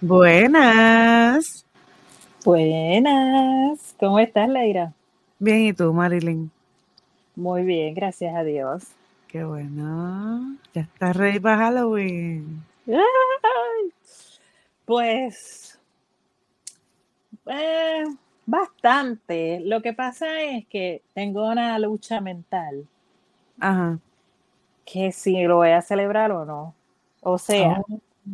[0.00, 1.64] Buenas.
[2.44, 3.94] Buenas.
[4.00, 4.92] ¿Cómo estás, Leira?
[5.38, 6.50] Bien, ¿y tú, Marilyn?
[7.36, 8.82] Muy bien, gracias a Dios.
[9.28, 10.56] Qué bueno.
[10.74, 12.64] Ya estás ready para Halloween.
[12.88, 13.92] Ay,
[14.84, 15.78] Pues,
[17.46, 18.04] eh,
[18.46, 19.60] bastante.
[19.60, 22.86] Lo que pasa es que tengo una lucha mental
[23.60, 23.98] Ajá.
[24.84, 26.74] que si lo voy a celebrar o no.
[27.22, 27.82] O sea,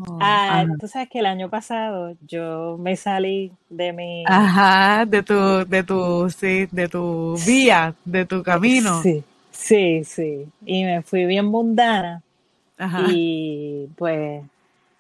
[0.00, 4.24] Oh, ah, tú sabes que el año pasado yo me salí de mi...
[4.26, 5.34] Ajá, de tu,
[5.66, 9.02] de tu, sí, de tu vía, de tu camino.
[9.02, 10.48] Sí, sí, sí.
[10.64, 12.22] Y me fui bien mundana.
[12.84, 13.04] Ajá.
[13.10, 14.42] Y pues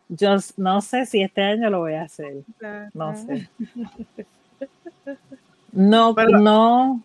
[0.08, 2.34] yo no sé si este año lo voy a hacer.
[2.94, 3.48] No sé.
[5.72, 7.02] No, Pero- no.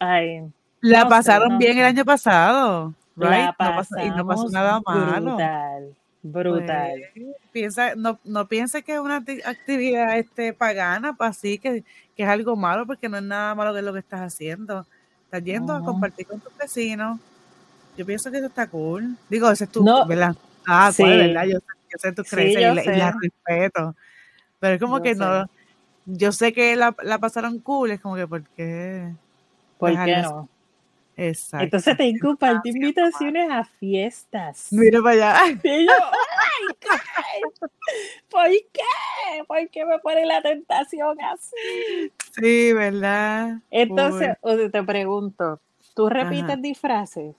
[0.00, 0.42] Ay,
[0.80, 1.80] La no sé, pasaron no bien sé.
[1.80, 3.30] el año pasado, right?
[3.30, 5.30] la No pasó- y no pasó nada malo.
[5.32, 7.00] brutal, brutal.
[7.14, 11.82] Pues, piensa, no, no piense que es una acti- actividad este, pagana, pues así que,
[12.16, 14.86] que es algo malo, porque no es nada malo que es lo que estás haciendo.
[15.24, 17.18] Estás yendo a compartir con tus vecinos.
[17.98, 19.16] Yo pienso que eso está cool.
[19.28, 20.32] Digo, ese es tu, No, ¿verdad?
[20.64, 21.02] Ah, sí.
[21.02, 21.46] pues, ¿verdad?
[21.46, 23.96] Yo, sé- yo sé tus creencias y, las respeto.
[24.60, 25.20] Pero es como Yo que sé.
[25.20, 25.46] no,
[26.06, 29.12] yo sé que la, la pasaron cool, es como que, ¿por qué?
[29.78, 30.48] ¿Por qué no?
[31.16, 31.64] Exacto.
[31.64, 34.68] Entonces te compartir invitaciones a fiestas.
[34.70, 35.60] Mira para allá.
[35.64, 37.66] Y yo, ¡ay, qué!
[38.30, 39.44] ¿Por qué?
[39.48, 42.12] ¿Por qué me pone la tentación así?
[42.32, 43.58] Sí, ¿verdad?
[43.72, 44.36] Entonces,
[44.70, 45.60] te pregunto,
[45.96, 46.56] ¿tú repites Ajá.
[46.58, 47.34] disfraces?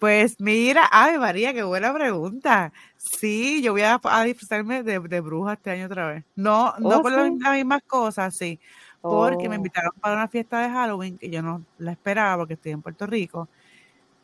[0.00, 2.72] Pues mira, ay María, qué buena pregunta.
[2.96, 6.24] Sí, yo voy a, a disfrazarme de, de bruja este año otra vez.
[6.36, 7.38] No, no Oh, por las, sí.
[7.38, 8.58] las mismas cosas, sí,
[9.06, 9.56] porque me Oh.
[9.56, 13.06] invitaron para una fiesta de Halloween que yo no la esperaba porque estoy en Puerto
[13.06, 13.50] Rico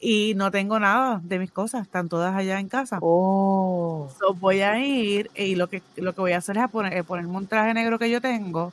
[0.00, 3.02] y no tengo nada de mis cosas, están todas allá en casa.
[3.02, 4.08] Oh.
[4.18, 6.92] So, voy a ir y lo que, lo que voy a hacer es a poner,
[6.94, 8.72] eh, ponerme un traje negro que yo tengo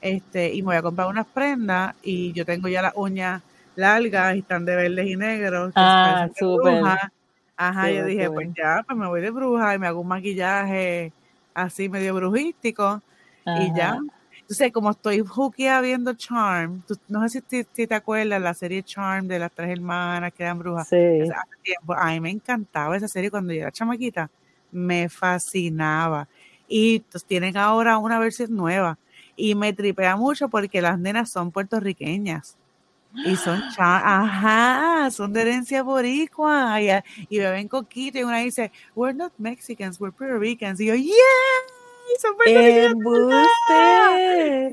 [0.00, 3.42] este, y me voy a comprar unas prendas y yo tengo ya las uñas
[3.78, 5.72] largas y están de verdes y negros.
[5.76, 6.82] Ah, súper.
[7.56, 11.12] Ajá, yo dije, pues ya, pues me voy de bruja y me hago un maquillaje
[11.54, 13.02] así medio brujístico
[13.60, 13.98] y ya.
[14.40, 18.54] Entonces, como estoy juqueada viendo Charm, tú- no sé si, te- si te acuerdas la
[18.54, 20.88] serie Charm de las tres hermanas que eran brujas.
[20.88, 20.96] Sí.
[21.22, 24.30] Hace hace tiempo, a mí me encantaba esa serie cuando yo era chamaquita,
[24.70, 26.28] me fascinaba.
[26.68, 28.98] Y pues, tienen ahora una versión nueva
[29.36, 32.56] y me tripea mucho porque las nenas son puertorriqueñas.
[33.24, 36.88] Y son ajá, son de herencia boricua y,
[37.28, 40.80] y beben coquito y una dice, we're not Mexicans, we're Puerto Ricans.
[40.80, 41.14] Y yo, yeah,
[42.20, 42.36] son.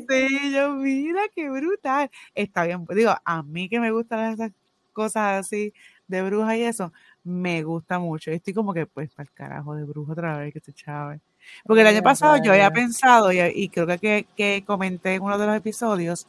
[0.09, 2.09] Sí, yo, mira, qué brutal.
[2.33, 4.51] Está bien, pues, digo, a mí que me gustan esas
[4.94, 5.73] cosas así
[6.07, 8.31] de bruja y eso, me gusta mucho.
[8.31, 11.19] Estoy como que, pues, para el carajo de bruja otra vez, que se chave.
[11.66, 15.23] Porque el año pasado yo había pensado, y, y creo que, que, que comenté en
[15.23, 16.27] uno de los episodios,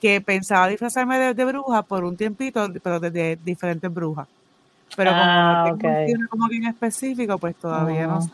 [0.00, 4.28] que pensaba disfrazarme de, de bruja por un tiempito, pero de, de diferentes brujas.
[4.96, 8.30] Pero como Ah, tengo como que en específico, pues todavía no sé.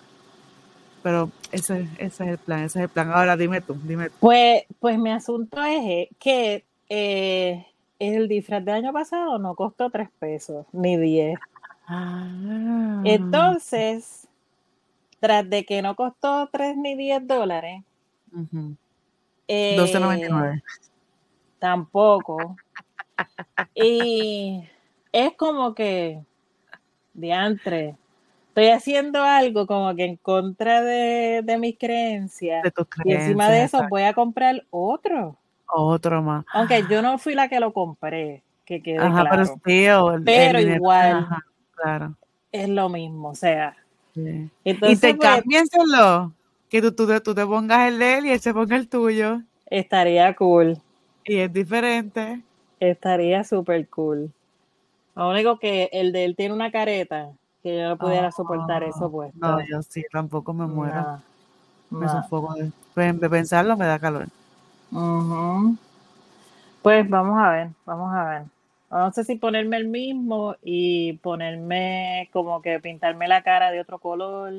[1.02, 3.10] Pero ese, ese es el plan, ese es el plan.
[3.10, 4.14] Ahora dime tú, dime tú.
[4.20, 7.66] Pues, pues mi asunto es eh, que eh,
[7.98, 11.38] el disfraz del año pasado no costó tres pesos, ni diez.
[11.88, 14.28] Ah, Entonces,
[15.18, 17.82] tras de que no costó tres ni diez dólares,
[18.32, 18.76] ujú.
[19.48, 20.62] eh, 12.99.
[21.62, 22.56] tampoco.
[23.72, 24.68] Y
[25.12, 26.20] es como que,
[27.14, 27.94] diantre,
[28.48, 32.64] estoy haciendo algo como que en contra de, de mis creencias.
[32.64, 35.36] De tus Y encima de creencias, eso voy a comprar otro.
[35.68, 36.44] Otro más.
[36.52, 39.60] Aunque yo no fui la que lo compré, que quede Ajá, pero claro.
[39.64, 41.12] tío, el, Pero igual.
[41.12, 41.46] Ajá,
[41.76, 42.16] claro.
[42.50, 43.76] Es lo mismo, o sea.
[44.14, 44.50] sí.
[44.64, 46.32] Y Entonces, te pues, cámbienselo.
[46.68, 49.42] Que tú, tú, tú te pongas el de él y él se ponga el tuyo.
[49.70, 50.82] estaría cool.
[51.24, 52.40] Y es diferente.
[52.80, 54.30] Estaría súper cool.
[55.14, 57.30] Lo único que el de él tiene una careta
[57.62, 59.38] que yo no pudiera soportar eso puesto.
[59.42, 61.20] Ah, No, yo sí, tampoco me muero.
[61.90, 62.22] Me no.
[62.22, 62.54] sofoco.
[62.54, 64.26] De, pues, de pensarlo me da calor.
[64.90, 65.76] Ujú.
[66.82, 68.42] Pues vamos a ver, vamos a ver.
[68.90, 73.98] No sé si ponerme el mismo y ponerme como que pintarme la cara de otro
[73.98, 74.54] color,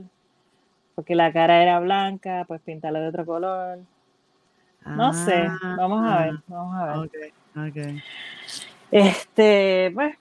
[0.96, 3.80] porque la cara era blanca, pues pintarla de otro color.
[4.86, 6.96] No sé, vamos a ver, vamos a ver.
[6.96, 7.14] Ah, Ok,
[7.70, 7.78] ok.
[8.92, 10.16] Este, pues,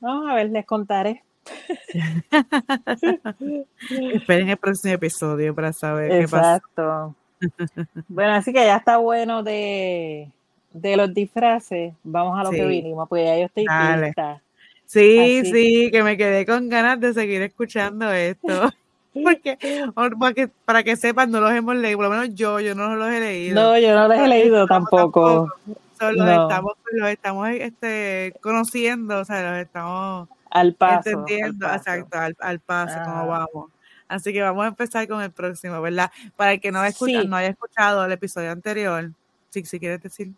[0.00, 1.22] vamos a ver, les contaré.
[4.12, 7.14] Esperen el próximo episodio para saber Exacto.
[7.40, 7.88] qué pasa.
[8.08, 10.30] bueno, así que ya está bueno de,
[10.72, 11.94] de los disfraces.
[12.02, 14.42] Vamos a lo que vinimos, pues ya yo estoy lista.
[14.86, 18.70] Sí, sí, que me quedé con ganas de seguir escuchando esto.
[19.24, 19.58] Porque,
[19.94, 22.94] para que, para que sepan, no los hemos leído, por lo menos yo, yo no
[22.96, 23.54] los he leído.
[23.54, 25.52] No, yo no los he leído tampoco.
[25.98, 32.60] Solo estamos, los estamos este, conociendo, o sea, los estamos al paso, entendiendo, exacto, al,
[32.60, 33.70] paso, cómo vamos.
[34.06, 36.10] Así que vamos a empezar con el próximo, ¿verdad?
[36.36, 39.10] Para el que no, escucha, no haya escuchado el episodio anterior,
[39.48, 40.32] si, si quieres decir.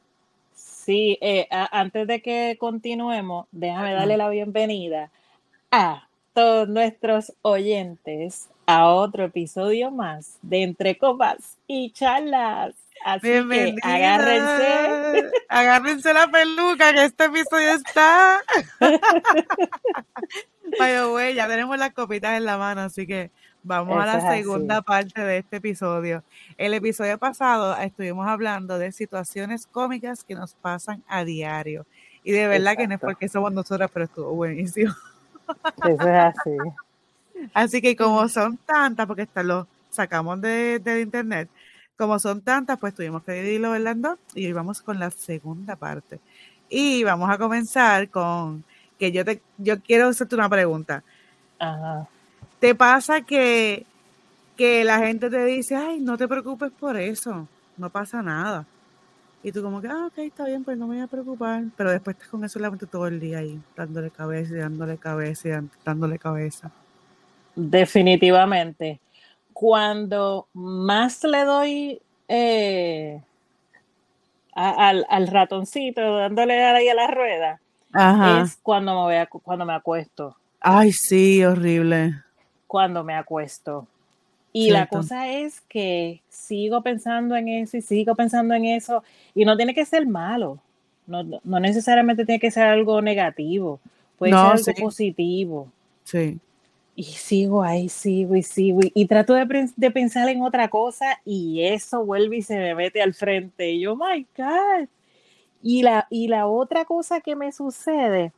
[0.54, 5.10] Sí, eh, antes de que continuemos, déjame darle la bienvenida
[5.70, 12.74] a todos nuestros oyentes a otro episodio más de Entre Copas y Charlas.
[13.02, 15.30] Así que agárrense.
[15.48, 18.40] Agárrense la peluca, que este episodio está.
[20.78, 23.30] Pero güey, ya tenemos las copitas en la mano, así que
[23.64, 26.22] Vamos a la segunda parte de este episodio.
[26.56, 31.84] El episodio pasado estuvimos hablando de situaciones cómicas que nos pasan a diario.
[32.22, 34.94] Y de verdad que no es porque somos nosotras, pero estuvo buenísimo.
[35.84, 36.56] Eso es así.
[37.54, 41.48] Así que como son tantas, porque hasta lo sacamos de, internet,
[41.96, 45.76] como son tantas, pues tuvimos que dividirlo en dos y hoy vamos con la segunda
[45.76, 46.20] parte.
[46.68, 48.64] Y vamos a comenzar con
[48.98, 51.02] que yo te yo quiero hacerte una pregunta.
[51.58, 52.08] Ajá.
[52.60, 53.86] ¿Te pasa que,
[54.56, 57.46] que la gente te dice, ay, no te preocupes por eso,
[57.76, 58.66] no pasa nada?
[59.42, 61.64] Y tú como que, ah, ok, está bien, pues no me voy a preocupar.
[61.76, 64.98] Pero después estás con eso la mente todo el día ahí, dándole cabeza y dándole
[64.98, 66.72] cabeza y dándole cabeza.
[67.58, 69.00] Definitivamente.
[69.52, 73.20] Cuando más le doy eh,
[74.54, 77.60] al, al, ratoncito, dándole ahí a la rueda,
[78.42, 80.36] es cuando me, voy a, cuando me acuesto.
[80.60, 82.14] Ay, sí, horrible
[82.68, 83.88] cuando me acuesto.
[84.52, 89.02] Y la cosa es que sigo pensando en eso y sigo pensando en eso
[89.34, 90.58] y no tiene que ser malo,
[91.06, 91.22] no,
[91.60, 93.80] necesariamente tiene que ser algo negativo,
[94.18, 95.68] puede ser algo positivo.
[96.04, 96.38] Sí.
[96.98, 101.62] Y sigo ahí, sigo y sigo y, trato de, de, pensar en otra cosa y
[101.62, 104.88] eso vuelve y se me mete al frente y yo, my God.
[105.62, 108.32] Y la, y la otra cosa que me sucede,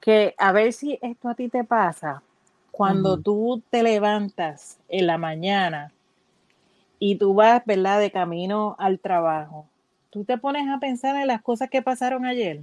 [0.00, 2.22] que a ver si esto a ti te pasa,
[2.70, 5.92] cuando tú te levantas en la mañana
[6.98, 9.66] y tú vas, ¿verdad?, de camino al trabajo,
[10.08, 12.62] tú te pones a pensar en las cosas que pasaron ayer.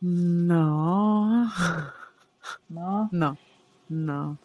[0.00, 1.50] No.
[2.68, 3.08] No.
[3.12, 3.36] No.
[3.88, 4.38] No.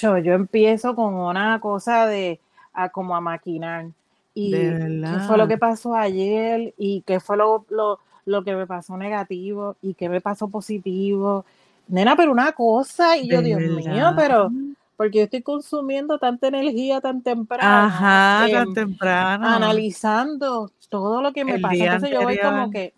[0.00, 2.40] yo, yo empiezo con una cosa de
[2.72, 3.86] a como a maquinar.
[4.34, 8.66] Y qué fue lo que pasó ayer y qué fue lo, lo, lo que me
[8.66, 11.44] pasó negativo y qué me pasó positivo
[11.88, 14.50] nena, pero una cosa, y yo, Dios mío, pero
[14.96, 17.86] porque yo estoy consumiendo tanta energía tan temprano.
[17.86, 19.46] Ajá, tan em, temprano.
[19.46, 21.74] Analizando todo lo que me pasa.
[21.74, 22.94] Entonces yo voy como que,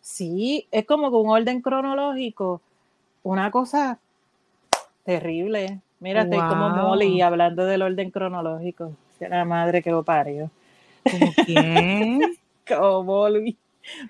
[0.00, 2.60] sí, es como con un orden cronológico,
[3.24, 3.98] una cosa
[5.04, 5.80] terrible.
[5.98, 8.96] Mira, estoy como Molly hablando del orden cronológico.
[9.18, 10.50] La madre que lo parió.
[11.10, 12.20] ¿Cómo quién?
[12.68, 13.58] como Molly.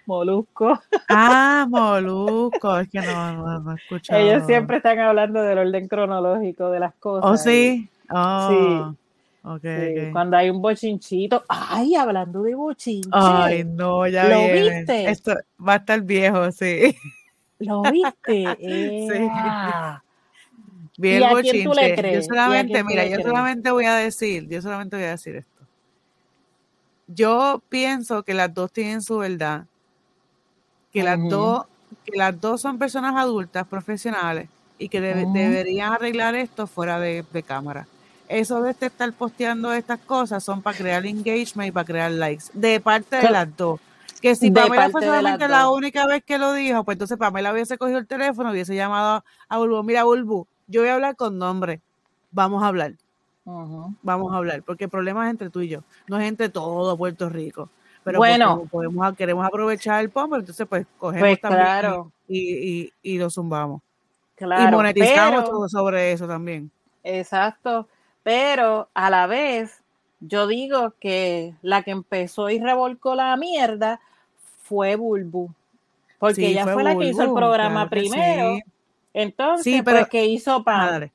[0.06, 0.78] Molusco.
[1.08, 4.20] Ah, Molusco, es que no, no, he escuchado.
[4.20, 7.30] Ellos siempre están hablando del orden cronológico de las cosas.
[7.30, 7.88] ¿Oh, sí?
[8.10, 8.98] Oh, sí.
[9.46, 11.44] Okay, Cuando hay un bochinchito.
[11.48, 13.10] Ay, hablando de bochinche.
[13.12, 15.10] Ay, no, ya ¿Lo viste?
[15.10, 16.96] Esto va a estar viejo, sí.
[17.58, 18.56] ¿Lo viste?
[18.60, 19.28] sí.
[19.30, 20.02] Ah.
[20.96, 22.14] Bien bochinche.
[22.14, 25.54] Yo solamente, mira, yo solamente voy a decir, yo solamente voy a decir esto
[27.06, 29.66] yo pienso que las dos tienen su verdad,
[30.92, 31.66] que las dos,
[32.04, 37.86] que las dos son personas adultas, profesionales, y que deberían arreglar esto fuera de, cámara.
[38.28, 42.44] Eso de este estar posteando estas cosas son para crear engagement y para crear likes,
[42.54, 43.80] de parte de las dos.
[44.24, 47.76] Que si Pamela fue solamente la única vez que lo dijo, pues entonces Pamela hubiese
[47.76, 51.82] cogido el teléfono, hubiese llamado a Bulbu, mira Bulbu, yo voy a hablar con nombre,
[52.30, 52.94] vamos a hablar.
[53.44, 56.96] Vamos a hablar, porque el problema es entre tú y yo, no es entre todo
[56.96, 57.68] Puerto Rico.
[58.02, 63.28] Pero bueno, podemos, queremos aprovechar el POM, entonces pues cogemos pues, también y, y, lo
[63.28, 63.82] zumbamos.
[64.40, 66.70] y monetizamos todo sobre eso también.
[67.02, 67.88] Exacto,
[68.22, 69.82] pero a la vez
[70.20, 74.00] yo digo que la que empezó y revolcó la mierda
[74.64, 75.50] fue Bulbu,
[76.18, 78.58] porque ella fue, la que hizo el programa primero.
[79.12, 81.12] Entonces, pero, pues, que hizo padre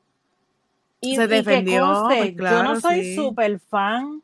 [1.02, 2.06] y, se defendió.
[2.06, 4.22] Pues, yo no soy súper fan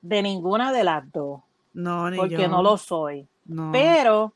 [0.00, 1.40] de ninguna de las dos.
[1.72, 3.26] No, Porque no lo soy.
[3.72, 4.32] Pero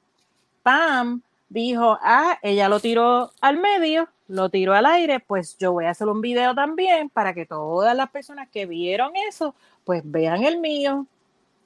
[0.62, 5.84] Pam dijo, ah, ella lo tiró al medio, lo tiró al aire, pues yo voy
[5.84, 10.42] a hacer un video también para que todas las personas que vieron eso, pues vean
[10.42, 11.06] el mío.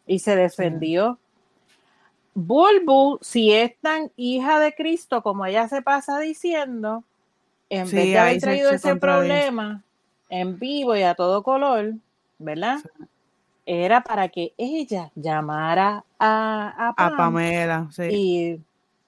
[0.06, 1.18] Y se defendió.
[2.38, 7.02] Bulbu, si es tan hija de Cristo como ella se pasa diciendo,
[7.68, 9.82] en vez de haber traído ese problema
[10.28, 11.94] en vivo y a todo color,
[12.38, 12.78] ¿verdad?
[13.66, 18.60] Era para que ella llamara a, a, Pamela y,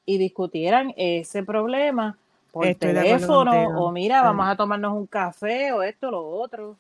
[0.05, 2.19] y, discutieran ese problema
[2.51, 6.77] por teléfono o mira, vamos a tomarnos un café o esto, lo otro.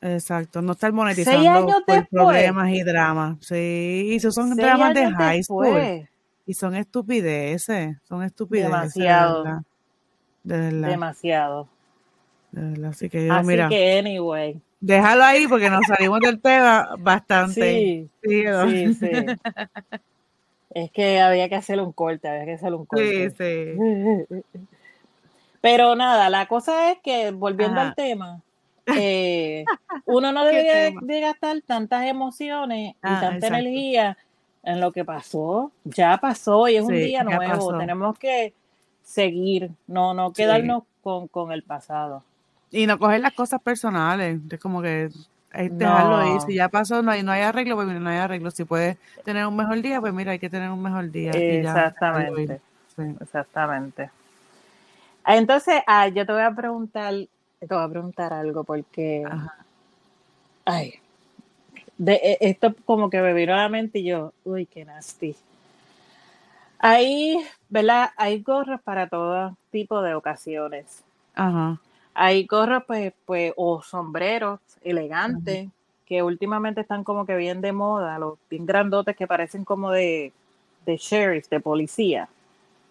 [0.00, 3.38] Exacto, no estar monetizando por problemas y dramas.
[3.40, 6.08] Sí, y esos son dramas de high school.
[6.46, 8.70] Y son estupideces, son estupideces.
[8.70, 9.64] Demasiado.
[10.44, 10.88] De verdad.
[10.88, 11.68] Demasiado.
[12.52, 12.90] De verdad.
[12.90, 13.68] Así que yo, Así mira.
[13.68, 14.60] que, anyway.
[14.78, 17.52] Déjalo ahí porque nos salimos del tema bastante.
[17.52, 19.10] Sí, sí, sí.
[20.70, 23.30] es que había que hacer un corte, había que hacer un corte.
[23.30, 24.42] Sí, sí.
[25.60, 28.40] Pero nada, la cosa es que, volviendo al tema,
[28.86, 29.64] eh,
[30.04, 34.16] uno no debe de gastar tantas emociones y ah, tanta energía
[34.62, 35.72] en lo que pasó.
[35.84, 37.78] Ya pasó y es un día nuevo.
[37.78, 38.52] Tenemos que
[39.02, 42.22] seguir, no, no quedarnos con, el pasado.
[42.70, 44.40] Y no coger las cosas personales.
[44.50, 45.08] Es como que
[45.52, 46.40] dejarlo ahí.
[46.46, 48.50] Si ya pasó, no hay, no hay arreglo, pues no hay arreglo.
[48.50, 51.30] Si puedes tener un mejor día, pues mira, hay que tener un mejor día.
[51.30, 52.60] Exactamente.
[53.20, 54.10] Exactamente.
[55.26, 57.14] Entonces, ah, yo te voy a preguntar,
[57.60, 59.24] te voy a preguntar algo porque,
[60.64, 60.94] ay,
[61.98, 65.34] de, e, esto como que me vino a la mente y yo, uy, qué nasty.
[66.78, 68.10] Hay, ¿verdad?
[68.16, 71.02] Hay gorros para todo tipo de ocasiones.
[71.34, 71.80] Ajá.
[72.14, 75.68] Hay gorros, pues, pues, o sombreros elegantes,
[76.06, 80.32] que últimamente están como que bien de moda, los bien grandotes que parecen como de,
[80.84, 82.28] de sheriff, de policía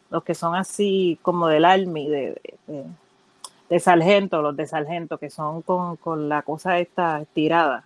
[0.09, 2.83] los que son así como del Army, de, de,
[3.79, 7.83] sargento, los de sargento, que son con, la cosa esta estirada.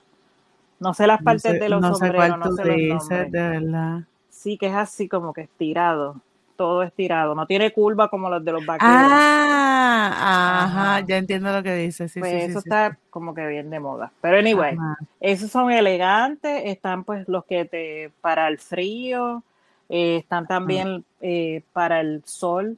[0.80, 3.32] No sé las partes de los sombreros, no sé los nombres.
[3.32, 4.00] De verdad.
[4.30, 6.16] Sí, que es así como que estirado,
[6.56, 7.36] todo estirado.
[7.36, 8.94] No tiene curva como los de los vaqueros.
[8.94, 12.12] Ah, ajá, ya entiendo lo que dices.
[12.12, 14.12] Sí, pues eso está como que bien de moda.
[14.22, 14.78] Pero anyway,
[15.20, 19.44] esos son elegantes, están pues los que te para el frío,
[19.90, 22.78] eh, están también eh, para el sol,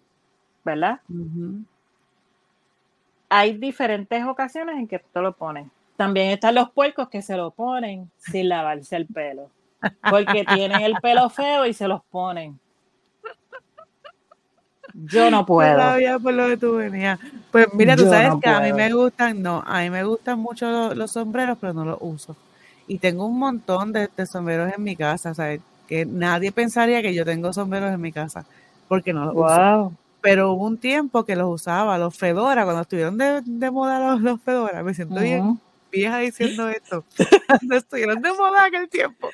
[0.64, 1.02] ¿verdad?
[3.34, 5.72] Hay diferentes ocasiones en que te lo ponen.
[5.96, 9.50] También están los puercos que se lo ponen sin lavarse el pelo,
[10.10, 12.60] porque tienen el pelo feo y se los ponen.
[14.94, 15.80] Yo no puedo.
[16.22, 17.20] por lo que tú venías.
[17.52, 20.94] Pues mira, tú sabes que a mí me gustan, no, a mí me gustan mucho
[20.94, 22.36] los, sombreros, pero no los uso.
[22.88, 25.62] Y tengo un montón de, de sombreros en mi casa, ¿sabes?
[25.92, 28.46] que nadie pensaría que yo tengo sombreros en mi casa,
[28.88, 29.92] porque no los uso.
[30.22, 34.42] Pero hubo un tiempo que los usaba, los Fedora, cuando estuvieron de, moda los, los
[34.42, 35.60] Fedora, me siento bien
[35.92, 37.04] vieja diciendo esto.
[37.48, 39.30] cuando estuvieron de moda aquel tiempo.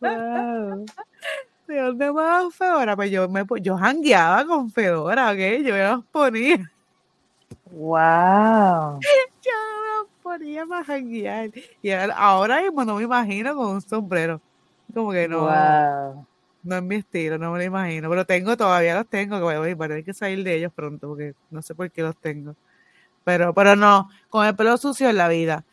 [0.00, 0.86] Wow.
[1.66, 2.96] ¿De dónde más Fedora?
[2.96, 5.62] Pues yo me yo jangueaba con Fedora, ¿ok?
[5.62, 6.72] Yo me los ponía.
[7.70, 8.98] Wow.
[9.42, 11.50] Yo me los ponía para janguear.
[11.82, 14.40] Y ahora mismo no me imagino con un sombrero.
[14.92, 15.46] Como que no.
[16.62, 18.10] No es mi estilo, no me lo imagino.
[18.10, 21.34] Pero tengo, todavía los tengo, que voy a tener que salir de ellos pronto, porque
[21.50, 22.54] no sé por qué los tengo.
[23.24, 25.64] Pero, pero no, con el pelo sucio en la vida.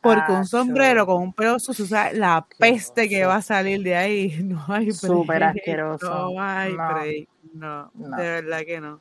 [0.00, 3.82] Porque un sombrero con un pelo sucio, o sea, la peste que va a salir
[3.82, 4.94] de ahí, no hay break.
[4.94, 6.32] Súper asqueroso.
[6.32, 7.28] No hay break.
[7.54, 9.00] No, de verdad que no.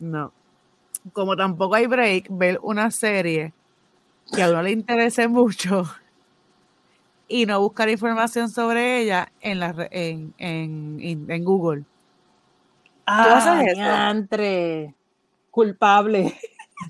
[0.00, 0.32] No.
[1.12, 3.52] Como tampoco hay break, ver una serie
[4.34, 5.88] que a uno le interese mucho
[7.28, 11.84] y no buscar información sobre ella en, la, en, en, en Google.
[13.06, 13.62] Ah,
[14.10, 14.94] entre
[15.50, 16.38] culpable.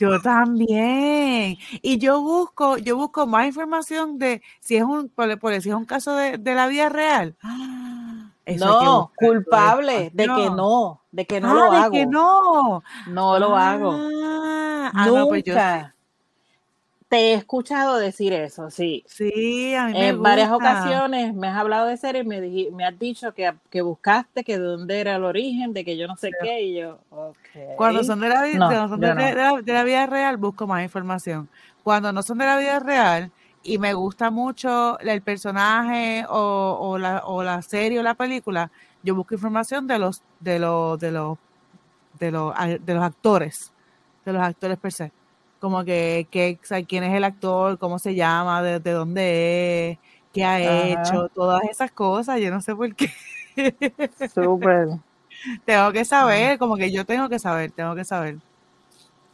[0.00, 1.56] Yo también.
[1.82, 5.84] Y yo busco, yo busco más información de si es un, por, si es un
[5.84, 7.36] caso de, la vida real.
[8.58, 11.92] no, culpable de que no, de que no ah, lo hago.
[11.92, 12.82] que no.
[13.06, 13.92] No lo hago.
[13.94, 15.95] Ah, Nunca
[17.08, 19.04] te he escuchado decir eso, sí.
[19.06, 22.40] Sí, a mí En varias ocasiones me has hablado de series y me,
[22.72, 26.08] me has dicho que, que, buscaste que de dónde era el origen, de que yo
[26.08, 27.76] no sé qué, y yo, ok.
[27.76, 31.48] Cuando son, de la, de, la, vida real, busco más información.
[31.84, 33.30] Cuando no son de la vida real
[33.62, 38.72] y me gusta mucho el personaje o, o, la, o la serie o la película,
[39.04, 41.38] yo busco información de los, de los, de los,
[42.18, 43.72] de los, de los actores,
[44.24, 45.12] de los actores per se
[45.66, 46.28] como que,
[46.86, 49.98] quién es el actor, cómo se llama, de, dónde es,
[50.32, 53.08] qué ha hecho, todas esas cosas, yo no sé por qué.
[54.32, 54.88] Súper.
[55.66, 58.36] tengo que saber, como que yo tengo que saber, tengo que saber.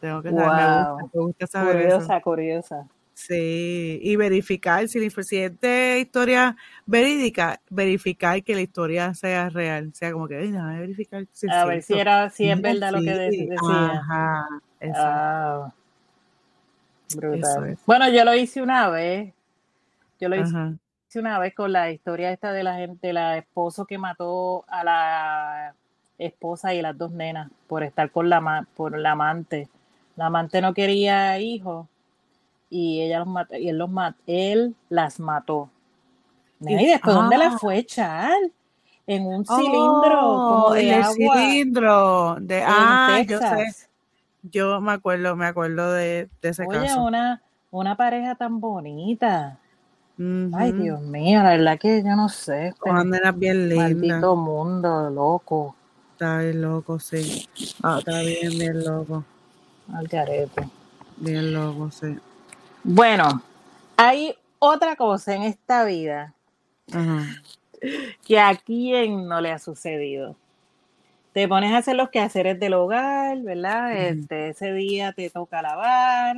[0.01, 2.23] Tengo que saber, me, gusta, me gusta saber curiosa, eso.
[2.23, 2.89] curiosa.
[3.15, 9.93] Sí, y verificar si, si es de historia verídica, verificar que la historia sea real,
[9.95, 12.01] sea como que, "Ay, déjame verificar si A ver si cierto".
[12.01, 14.01] era, si es verdad lo que de- decía.
[14.01, 14.45] Ajá,
[14.95, 15.75] Ah,
[17.17, 17.69] brutal.
[17.71, 17.79] es.
[17.87, 19.33] Bueno, yo lo hice una vez.
[20.21, 23.99] Yo lo hice una vez con la historia esta de la gente, la esposo que
[23.99, 25.75] mató a la
[26.19, 29.69] esposa y las dos nenas por estar con la por la amante.
[30.17, 31.87] La amante no quería hijos
[32.71, 35.69] y ella los mató, y él los mat- él las mató.
[36.61, 37.39] ¿Y después dónde Ah.
[37.39, 38.33] la fue a echar?
[39.05, 43.89] En un cilindro como Oh, de en el agua cilindro de ah, yo sé.
[44.43, 47.03] Yo me acuerdo, me acuerdo de, de ese Oye, caso.
[47.03, 49.59] una, una pareja tan bonita.
[50.55, 50.73] Ay.
[50.73, 52.69] Dios mío, la verdad que yo no sé.
[52.69, 53.93] Este nenas bien lindas.
[53.93, 55.75] maldito mundo, loco.
[56.13, 57.49] Está bien loco, sí.
[57.83, 59.25] Ah, Está bien, bien loco.
[59.93, 60.69] al garete.
[61.17, 62.17] Bien loco, sí.
[62.85, 63.43] Bueno,
[63.97, 66.35] hay otra cosa en esta vida
[66.93, 67.25] Ajá.
[68.25, 70.37] que a quién no le ha sucedido.
[71.33, 73.97] Te pones a hacer los quehaceres del hogar, ¿verdad?
[73.97, 76.37] Este, ese día te toca lavar.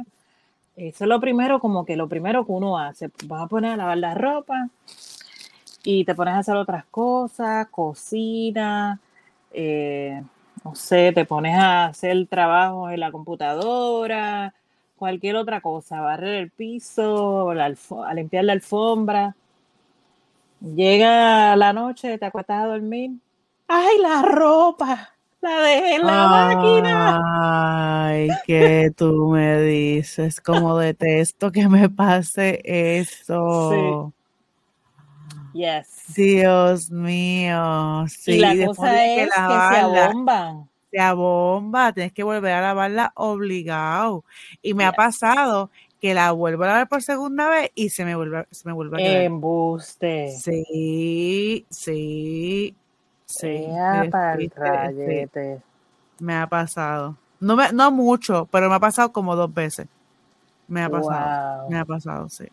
[0.77, 3.11] Eso es lo primero, como que lo primero que uno hace.
[3.27, 4.69] Vas a poner a lavar la ropa
[5.85, 9.01] y te pones a hacer otras cosas, cocina,
[9.53, 10.23] eh,
[10.65, 14.55] no sé, te pones a hacer trabajos en la computadora,
[14.97, 17.67] cualquier otra cosa, barrer el piso, la
[18.07, 19.37] a limpiar la alfombra.
[20.61, 23.11] Llega la noche, te acuestas a dormir.
[23.68, 25.11] ¡Ay, la ropa!
[25.40, 28.09] La dejé en la máquina.
[28.09, 34.12] Ay, que tú me dices, como detesto que me pase eso.
[35.52, 36.14] Yes.
[36.16, 40.68] Dios mío, sí, y la cosa es que se abomban.
[40.90, 44.25] se abomba, tienes que volver a lavarla obligado.
[44.62, 48.14] Y me ha pasado que la vuelvo a lavar por segunda vez y se me
[48.14, 49.23] vuelve, se me vuelve a quedar.
[49.23, 50.30] Embuste.
[50.30, 52.75] Sí, sí,
[53.38, 53.66] sí.
[53.66, 54.50] Sí,
[56.18, 57.16] me ha pasado.
[57.40, 59.86] No, me, no mucho, pero me ha pasado como dos veces.
[60.68, 61.68] Me ha pasado.
[61.68, 62.47] Me ha pasado, sí.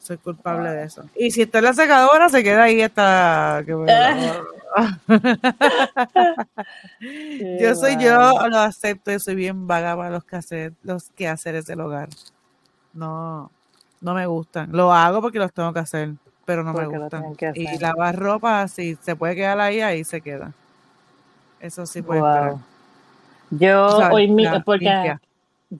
[0.00, 1.04] Soy culpable de eso.
[1.16, 3.86] Y si está en la secadora, se queda ahí hasta que me
[6.98, 11.66] Qué Yo soy yo, lo acepto, yo soy bien vaga para los quehaceres, los quehaceres
[11.66, 12.08] del hogar.
[12.92, 13.50] No,
[14.00, 14.72] no me gustan.
[14.72, 18.16] Lo hago porque los tengo que hacer, pero no me Porque tienen que Y lavar
[18.16, 20.52] ropa, si se puede quedar ahí, ahí se queda.
[21.60, 22.20] Eso sí puede.
[22.20, 22.60] Wow.
[23.50, 25.20] Yo sabes, hoy porque limpia.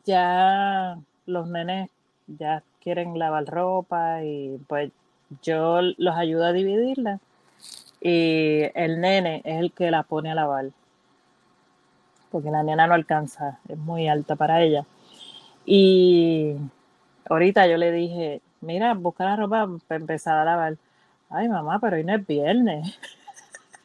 [0.05, 0.97] ya
[1.27, 1.91] los nenes
[2.27, 4.91] ya quieren lavar ropa y pues
[5.43, 7.19] yo los ayudo a dividirla
[8.01, 10.67] y el nene es el que la pone a lavar
[12.35, 14.85] porque la nena no alcanza, es muy alta para ella.
[15.65, 16.57] Y
[17.31, 20.77] ahorita yo le dije, mira, busca la ropa para empezar a lavar.
[21.31, 22.99] Ay, mamá, pero hoy no es viernes.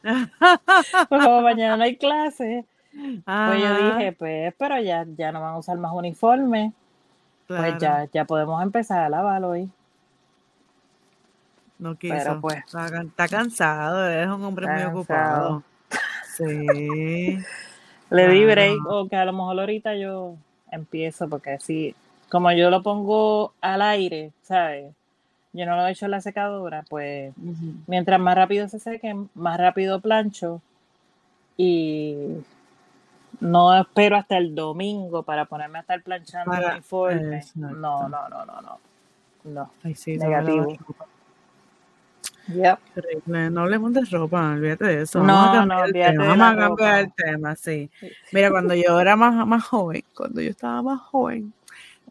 [1.10, 2.66] Pues como mañana no hay clase.
[2.92, 6.74] Pues yo dije, pues, pero ya, ya no van a usar más uniforme.
[7.48, 9.70] Pues ya, ya podemos empezar a lavar hoy.
[11.80, 12.42] no Pero quiso.
[12.42, 15.64] pues, Está, can- está cansado, es un hombre muy ocupado.
[16.38, 16.46] Sí,
[18.10, 20.36] Le di break, o que a lo mejor ahorita yo
[20.72, 21.96] empiezo, porque así,
[22.30, 24.94] como yo lo pongo al aire, ¿sabes?
[25.54, 27.34] Yo no lo he hecho en la secadora, pues
[27.88, 30.62] mientras más rápido se sequen, más rápido plancho
[31.58, 32.38] y
[33.40, 37.38] no espero hasta el domingo para ponerme a estar planchando Para- uniforme.
[37.38, 37.76] exacto.
[37.76, 38.80] No, no, no, no, no.
[39.46, 39.72] No.
[39.84, 40.68] Ay, sí, Negativo.
[42.48, 42.80] Yep.
[43.28, 45.20] No hablemos de ropa, olvídate de eso.
[45.20, 46.24] No, Vamos a no, cambiar el tema.
[46.24, 47.90] de Vamos a cambiar el tema, sí.
[48.32, 51.54] Mira, cuando yo era más, más joven, cuando yo estaba más joven,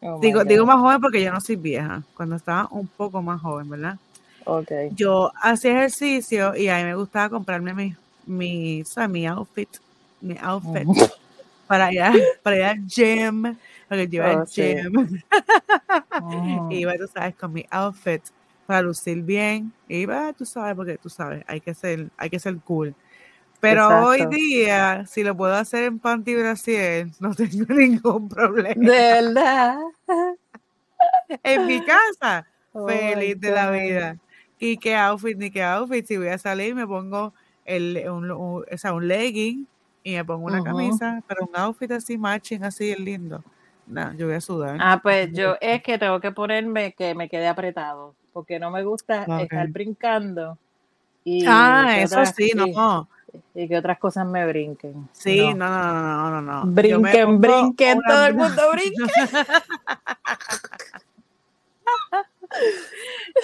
[0.01, 3.41] Oh digo, digo más joven porque yo no soy vieja, cuando estaba un poco más
[3.41, 3.97] joven, ¿verdad?
[4.45, 4.71] Ok.
[4.95, 7.93] Yo hacía ejercicio y a mí me gustaba comprarme mi,
[8.25, 9.09] mi, ¿sabes?
[9.09, 9.69] mi outfit,
[10.21, 11.07] mi outfit Ujú.
[11.67, 13.43] para ir, a- para ir al gym,
[13.87, 14.61] porque yo iba Oh, al sí.
[14.75, 14.93] gym.
[14.95, 15.15] Ujú.
[16.71, 18.21] Iba, tú sabes, con mi outfit
[18.65, 19.73] para lucir bien.
[19.87, 22.95] Iba, tú sabes, porque tú sabes, hay que ser, hay que ser cool.
[23.61, 28.73] Pero hoy día, si lo puedo hacer en panty brasier, no tengo ningún problema.
[28.75, 29.77] De verdad.
[31.43, 34.17] En mi casa, Oh feliz de la vida.
[34.57, 36.05] Y qué outfit, ni qué outfit.
[36.05, 37.33] Si voy a salir, me pongo
[37.65, 39.67] el, un, un- o sea, un legging
[40.03, 43.43] y me pongo una camisa, pero un outfit así, matching, así, es lindo.
[43.85, 44.77] No, yo voy a sudar.
[44.79, 48.83] Ah, pues yo es que tengo que ponerme que me quede apretado, porque no me
[48.83, 50.57] gusta estar brincando
[51.23, 53.09] y Ah, eso sí, no.
[53.53, 55.07] Y que otras cosas me brinquen.
[55.13, 56.65] Sí, no, no, no, no, no.
[56.65, 56.71] no.
[56.71, 58.97] Brinquen, brinquen, todo el mundo brinque.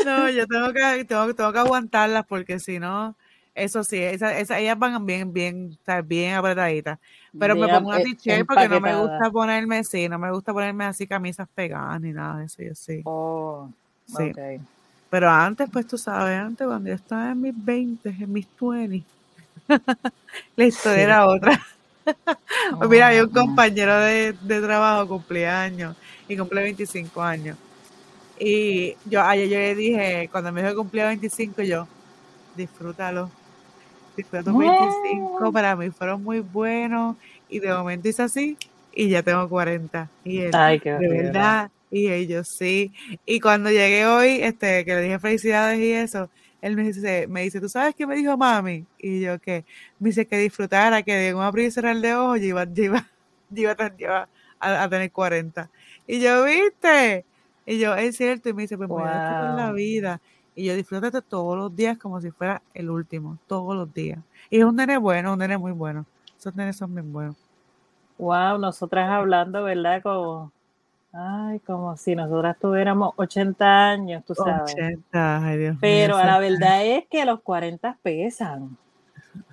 [0.05, 3.15] no, yo tengo que, tengo, tengo que aguantarlas porque si no,
[3.53, 6.99] eso sí, esa, esa, ellas van bien, bien, bien apretaditas.
[7.37, 10.85] Pero me pongo una t-shirt porque no me gusta ponerme, sí, no me gusta ponerme
[10.85, 13.01] así camisas pegadas ni nada de eso, yo sí.
[13.05, 13.69] Oh,
[14.05, 14.31] sí.
[15.09, 19.03] Pero antes, pues tú sabes, antes cuando yo estaba en mis 20, en mis 20,
[20.55, 21.61] la historia era otra.
[22.89, 23.33] mira, había un oh.
[23.33, 25.95] compañero de, de trabajo, cumpleaños,
[26.27, 27.57] y cumple 25 años.
[28.39, 31.87] Y yo ayer yo le dije, cuando me dijo que cumplía 25, yo,
[32.55, 33.29] disfrútalo.
[34.15, 37.17] Disfruta tus 25, para mí fueron muy buenos.
[37.49, 38.57] Y de momento hice así,
[38.93, 40.09] y ya tengo 40.
[40.23, 42.93] Y él, de verdad, y ellos sí.
[43.25, 46.29] Y cuando llegué hoy, este, que le dije felicidades y eso,
[46.65, 48.87] él me dice, me dice, ¿tú sabes qué me dijo mami?
[48.97, 49.65] Y yo que,
[49.99, 53.05] me dice que disfrutara, que de un abrir y cerrar de ojos yo iba, iba,
[53.55, 54.27] iba,
[54.59, 55.69] a, a, tener 40.
[56.07, 57.23] Y yo, ¿viste?
[57.67, 60.19] Y yo, es cierto, y me dice, pues voy a la vida.
[60.55, 64.17] Y yo disfrútate todos los días como si fuera el último, todos los días.
[64.49, 66.03] Y es un nene bueno, un nene muy bueno.
[66.35, 67.35] Esos nenes son bien buenos.
[68.17, 70.01] Wow, nosotras hablando, ¿verdad?
[70.01, 70.51] Como,
[71.15, 74.73] ay, como si nosotras tuviéramos 80 años, tú sabes.
[74.73, 78.77] 80, ay Dios Pero la verdad es que los 40 pesan.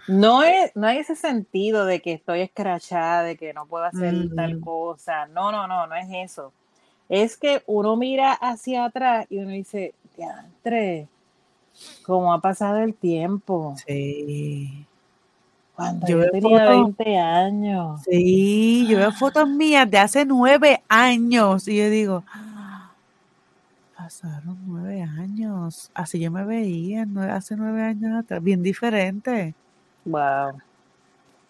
[0.08, 4.14] No es, no hay ese sentido de que estoy escrachada, de que no puedo hacer
[4.34, 5.26] tal cosa.
[5.26, 6.52] No, no, no, no es eso
[7.12, 11.08] es que uno mira hacia atrás y uno dice, diantre,
[12.06, 13.74] ¿cómo ha pasado el tiempo?
[13.86, 14.86] Sí.
[15.82, 18.02] Cuando yo, tenía 20 años.
[18.08, 22.24] Sí, yo veo fotos mías de hace nueve años y yo digo,
[23.96, 25.90] pasaron nueve años.
[25.92, 29.54] Así yo me veía hace nueve años atrás, bien diferente.
[30.04, 30.60] Wow.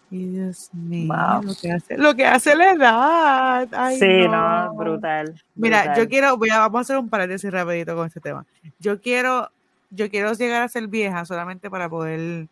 [0.09, 1.11] Y Dios mío,
[1.43, 3.95] lo, que hace, lo que hace la edad.
[3.97, 4.73] sí, no.
[4.75, 5.41] brutal.
[5.55, 8.45] Mira, yo quiero, voy a, vamos a hacer un paréntesis rapidito con este tema.
[8.79, 9.49] Yo quiero,
[9.89, 12.47] yo quiero llegar a ser vieja solamente para poder,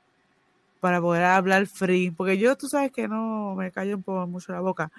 [0.81, 4.51] para poder hablar free, porque yo, tú sabes que no me callo un poco mucho
[4.51, 4.91] la boca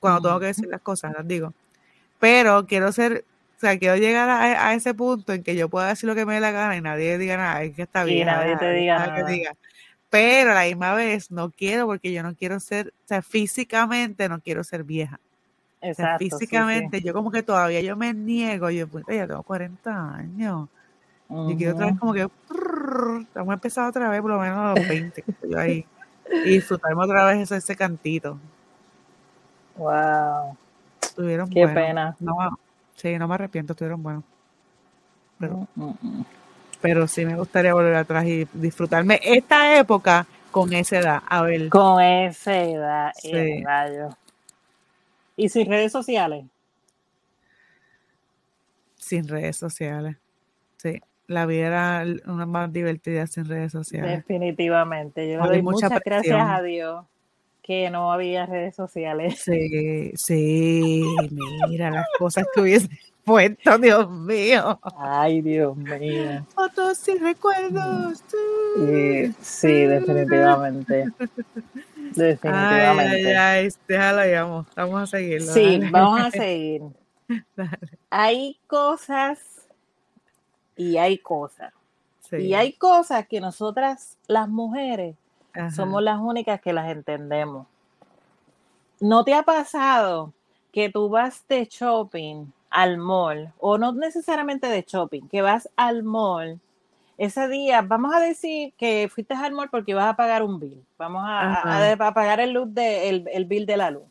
[0.00, 1.54] cuando tengo que decir las cosas, las digo.
[2.18, 3.24] Pero quiero ser,
[3.56, 6.34] o sea, quiero llegar a, ese punto en que yo pueda decir lo que me
[6.34, 8.18] dé la gana y nadie diga nada, es que está bien.
[8.18, 9.24] Y nadie te diga nada.
[9.24, 9.56] diga
[10.12, 14.28] pero a la misma vez no quiero porque yo no quiero ser, o sea, físicamente
[14.28, 15.18] no quiero ser vieja.
[15.80, 20.68] Exacto, físicamente, yo como que todavía yo me niego, yo pues, ya tengo 40 años.
[21.48, 22.28] Y quiero otra vez como que
[23.34, 25.86] vamos a empezar otra vez por lo menos a los 20, yo ahí,
[26.44, 28.38] y disfrutarme otra vez ese, ese cantito.
[29.76, 30.56] Wow.
[31.00, 32.14] Estuvieron Qué pena.
[32.20, 32.34] No,
[32.96, 34.24] sí, no me arrepiento, estuvieron buenos.
[35.38, 36.24] Pero, mm, mm, mm
[36.82, 41.22] pero sí me gustaría volver atrás y disfrutarme esta época con esa edad.
[41.28, 41.68] A ver.
[41.68, 43.62] Con esa edad, sí.
[45.36, 46.44] ¿Y sin redes sociales?
[48.96, 50.16] Sin redes sociales.
[50.76, 51.00] Sí.
[51.26, 51.66] La vida
[52.02, 54.18] era una más divertida sin redes sociales.
[54.18, 55.30] Definitivamente.
[55.30, 57.04] Yo le doy muchas gracias a Dios
[57.62, 59.40] que no había redes sociales.
[59.40, 61.04] Sí, sí,
[61.68, 62.88] mira las cosas que hubiese
[63.24, 64.80] puesto, Dios mío.
[64.98, 66.44] Ay, Dios mío.
[66.54, 68.22] Fotos y recuerdos.
[68.76, 71.06] Sí, sí definitivamente.
[72.14, 73.36] Definitivamente.
[73.36, 75.52] Ay, ay, déjalo, vamos, vamos a seguirlo.
[75.52, 76.82] Sí, vamos a seguir.
[78.10, 79.61] Hay cosas
[80.76, 81.72] y hay cosas.
[82.30, 85.16] Y hay cosas que nosotras, las mujeres,
[85.74, 87.66] somos las únicas que las entendemos.
[89.00, 90.32] ¿No te ha pasado
[90.72, 96.02] que tú vas de shopping al mall, o no necesariamente de shopping, que vas al
[96.02, 96.58] mall,
[97.18, 100.82] ese día, vamos a decir que fuiste al mall porque vas a pagar un bill,
[100.98, 101.62] vamos a,
[102.14, 104.04] pagar el, luz de, el, bill de la luz.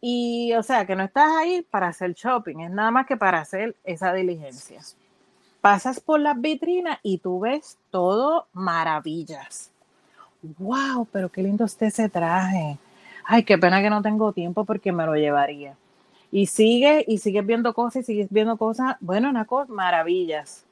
[0.00, 3.38] Y, o sea, que no estás ahí para hacer shopping, es nada más que para
[3.38, 4.80] hacer esa diligencia.
[5.64, 9.70] Pasas por las vitrinas y tú ves todo maravillas.
[10.58, 11.08] ¡Wow!
[11.10, 12.76] Pero qué lindo usted se traje.
[13.24, 15.74] Ay, qué pena que no tengo tiempo porque me lo llevaría.
[16.30, 20.66] Y sigue y sigues viendo cosas y sigues viendo cosas, bueno, una cosa, maravillas.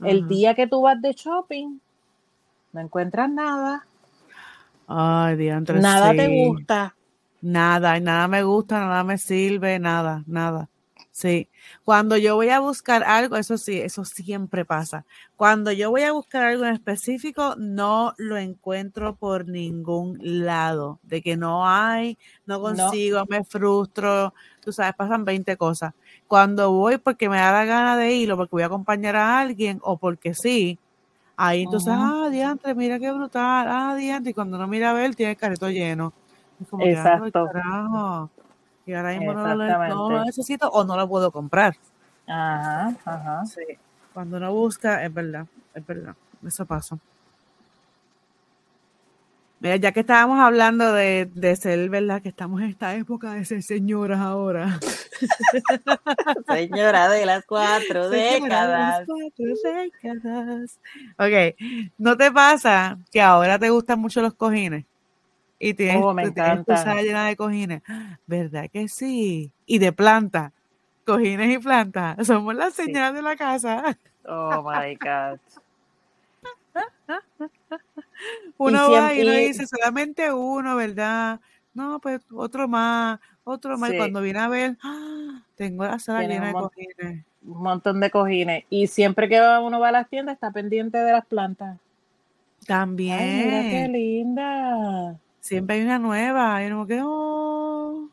[0.00, 1.80] El día que tú vas de shopping,
[2.72, 3.84] no encuentras nada.
[4.86, 6.94] Ay, diantre, Nada te gusta.
[7.42, 10.68] Nada, nada me gusta, nada me sirve, nada, nada.
[11.12, 11.48] Sí,
[11.84, 15.04] cuando yo voy a buscar algo, eso sí, eso siempre pasa.
[15.36, 21.00] Cuando yo voy a buscar algo en específico, no lo encuentro por ningún lado.
[21.02, 25.94] De que no hay, no consigo, me frustro, tú sabes, pasan 20 cosas.
[26.28, 29.40] Cuando voy porque me da la gana de ir o porque voy a acompañar a
[29.40, 30.78] alguien o porque sí,
[31.42, 35.14] Ahí entonces, ah, diantre, mira qué brutal, ah, diantre, y cuando uno mira a ver,
[35.14, 36.12] tiene el carrito lleno.
[36.60, 37.50] Es como Exacto.
[38.90, 41.76] Y ahora mismo no lo, necesito o no lo puedo comprar.
[42.26, 43.46] Ajá, ajá.
[43.46, 43.62] Sí.
[44.12, 46.14] Cuando uno busca, es verdad, es verdad.
[46.44, 46.98] Eso pasa.
[49.60, 52.22] Mira, ya que estábamos hablando de, de, ser, ¿verdad?
[52.22, 54.80] Que estamos en esta época de ser señoras ahora.
[56.48, 59.06] Señora de las cuatro décadas.
[59.06, 60.80] De las cuatro décadas.
[61.18, 64.86] Ok, ¿no te pasa que ahora te gustan mucho los cojines?
[65.62, 66.64] Y tienes, oh, me tienes
[67.04, 67.82] llena de cojines.
[68.26, 69.52] ¿Verdad que sí?
[69.66, 70.54] Y de planta.
[71.04, 72.16] Cojines y plantas.
[72.26, 73.96] Somos las señoras de la casa.
[74.24, 75.38] Oh my God.
[78.56, 81.40] uno va y uno dice solamente uno, ¿verdad?
[81.74, 83.92] No, pues otro más, otro más.
[83.92, 85.42] Cuando viene a ver, ¡ah!
[85.56, 87.24] tengo la sala llena de cojines.
[87.42, 88.64] Un montón de cojines.
[88.70, 91.78] Y siempre que uno va a las tiendas está pendiente de las plantas.
[92.66, 93.18] También.
[93.18, 95.18] qué linda.
[95.40, 96.62] Siempre hay una nueva.
[96.62, 98.08] Y uno que, oh".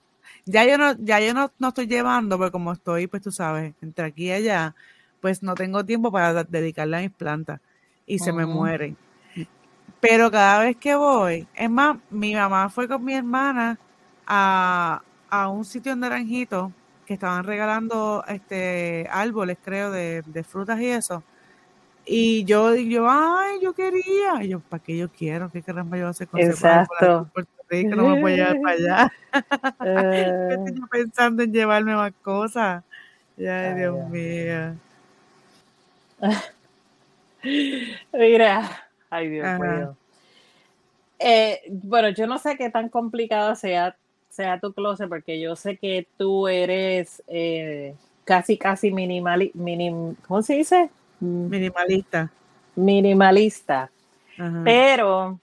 [0.46, 3.74] Ya yo no, ya yo no, no estoy llevando, pero como estoy, pues tú sabes,
[3.82, 4.76] entre aquí y allá,
[5.20, 7.60] pues no tengo tiempo para dedicarle a mis plantas
[8.06, 8.96] y se me mueren.
[10.00, 13.78] Pero cada vez que voy, es más, mi mamá fue con mi hermana
[14.26, 15.02] a,
[15.52, 16.72] un sitio en Naranjito
[17.06, 21.24] que estaban regalando este árboles, creo, de, frutas y eso.
[22.08, 24.42] Y yo, yo, ay, yo quería.
[24.42, 25.50] Y yo, ¿para qué yo quiero?
[25.50, 27.30] ¿Qué caramba yo voy a hacer con Exacto.
[27.34, 27.96] Puerto Rico?
[27.96, 29.14] No me voy a llevar para allá.
[30.52, 30.88] Estoy eh.
[30.90, 32.84] pensando en llevarme más cosas.
[33.38, 34.76] Ay, Dios mío.
[38.14, 39.96] Mira, Ay, Dios mío.
[41.20, 43.96] Eh, bueno, yo no sé qué tan complicado sea,
[44.30, 50.42] sea tu closet, porque yo sé que tú eres eh, casi, casi minimal, minim, ¿cómo
[50.42, 50.90] se dice?
[51.20, 52.32] Minimalista.
[52.76, 53.90] Minimalista.
[54.64, 55.40] Pero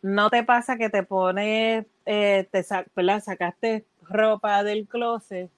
[0.00, 5.50] no te pasa que te pones, eh, te sacaste ropa del closet,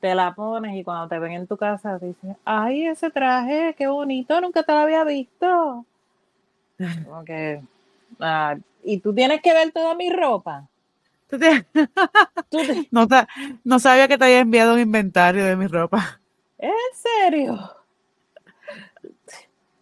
[0.00, 3.86] te la pones y cuando te ven en tu casa dices, ay, ese traje, qué
[3.86, 5.84] bonito, nunca te lo había visto.
[7.20, 7.60] Okay.
[8.18, 10.66] Ah, y tú tienes que ver toda mi ropa.
[12.90, 13.06] no,
[13.62, 16.20] no sabía que te había enviado un inventario de mi ropa.
[16.58, 17.79] ¿En serio?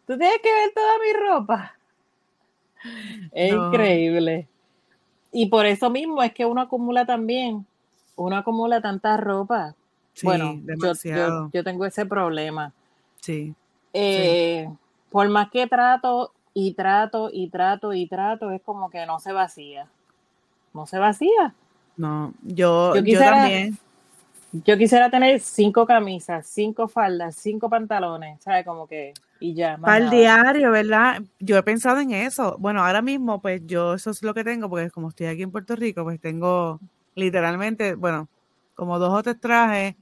[0.09, 1.75] Tú tienes que ver toda mi ropa.
[3.31, 4.49] Es increíble.
[5.31, 7.67] Y por eso mismo es que uno acumula también,
[8.17, 9.75] uno acumula tanta ropa.
[10.23, 12.73] bueno, yo, yo, tengo ese problema.
[13.21, 13.55] Sí.
[13.93, 14.71] Eh,
[15.11, 19.33] por más que trato y trato y trato y trato, es como que no se
[19.33, 19.89] vacía.
[20.73, 21.55] No se vacía.
[21.99, 23.77] No, yo, yo, también.
[24.53, 28.65] Yo quisiera tener cinco camisas, cinco faldas, cinco pantalones, ¿sabes?
[28.65, 29.77] Como que, y ya.
[29.77, 31.23] Para el diario, ¿verdad?
[31.39, 32.57] Yo he pensado en eso.
[32.59, 35.51] Bueno, ahora mismo, pues yo eso es lo que tengo, porque como estoy aquí en
[35.51, 36.81] Puerto Rico, pues tengo
[37.15, 38.29] literalmente, bueno,
[38.75, 39.97] como dos o tres trajes.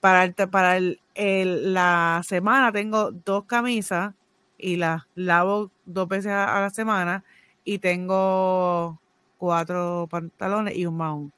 [0.00, 4.14] Para, el, para el, la semana tengo dos camisas
[4.58, 7.24] y las lavo dos veces a, la semana
[7.64, 9.00] y tengo
[9.38, 11.32] cuatro pantalones y un mount.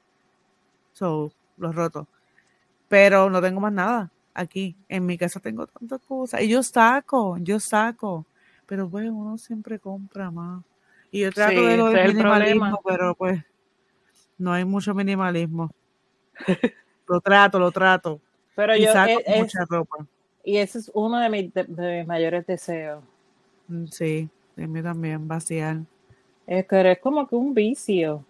[0.92, 2.06] So, los rotos.
[2.88, 4.76] Pero no tengo más nada aquí.
[4.88, 6.42] En mi casa tengo tantas cosas.
[6.42, 8.26] Y yo saco, yo saco.
[8.66, 10.62] Pero bueno, uno siempre compra más.
[11.10, 13.42] Y yo trato de lo del minimalismo, pero pues
[14.36, 15.70] no hay mucho minimalismo.
[17.08, 18.20] lo trato, lo trato.
[18.56, 20.06] Pero yo saco mucha ropa.
[20.42, 23.02] Y ese es uno de mis mayores deseos.
[23.68, 25.78] Mm, sí, de mí también, vaciar.
[26.46, 28.24] Es que es como que un vicio.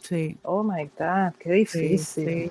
[0.00, 0.36] Sí.
[0.42, 2.50] Oh my God, qué difícil.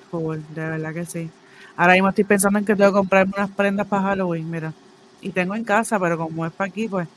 [0.54, 1.30] de verdad que sí.
[1.76, 4.72] Ahora mismo estoy pensando en que tengo que comprarme unas prendas para Halloween, mira.
[5.20, 7.08] Y tengo en casa, pero como es para aquí, pues.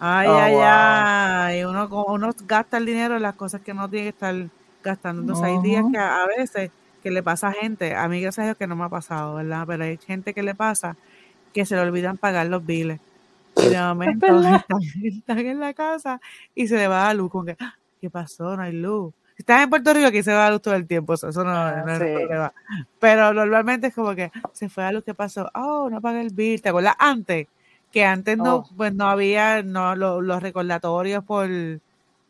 [0.00, 1.64] Ay, oh, ay, ay.
[1.64, 4.34] Uno, uno gasta el dinero en las cosas que no tiene que estar
[4.82, 5.22] gastando.
[5.22, 6.70] Entonces hay días que a, veces
[7.02, 9.36] que le pasa a gente, a mí gracias a Dios que no me ha pasado,
[9.36, 9.64] ¿verdad?
[9.66, 10.96] Pero hay gente que le pasa
[11.52, 13.00] que se le olvidan pagar los biles.
[13.56, 14.26] Y de momento
[15.02, 16.20] están, en la casa
[16.54, 17.30] y se le va la luz.
[17.30, 18.56] Con que, ah, ¿Qué pasó?
[18.56, 19.14] No hay luz.
[19.36, 21.14] Estás en Puerto Rico, aquí se va la luz todo el tiempo.
[21.14, 22.52] Eso, no, ah, es problema.
[23.00, 25.04] Pero normalmente es como que se fue la luz.
[25.04, 25.50] ¿Qué pasó?
[25.54, 26.62] Oh, no pagué el bill.
[26.62, 26.94] ¿Te acuerdas?
[26.98, 27.48] Antes,
[27.90, 28.68] que antes no, oh.
[28.76, 31.48] pues no había no, los recordatorios por,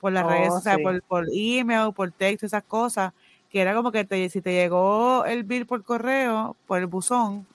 [0.00, 3.12] por las redes, o sea, oh, por, por email, por texto, esas cosas.
[3.50, 7.46] Que era como que te, si te llegó el bill por correo, por el buzón,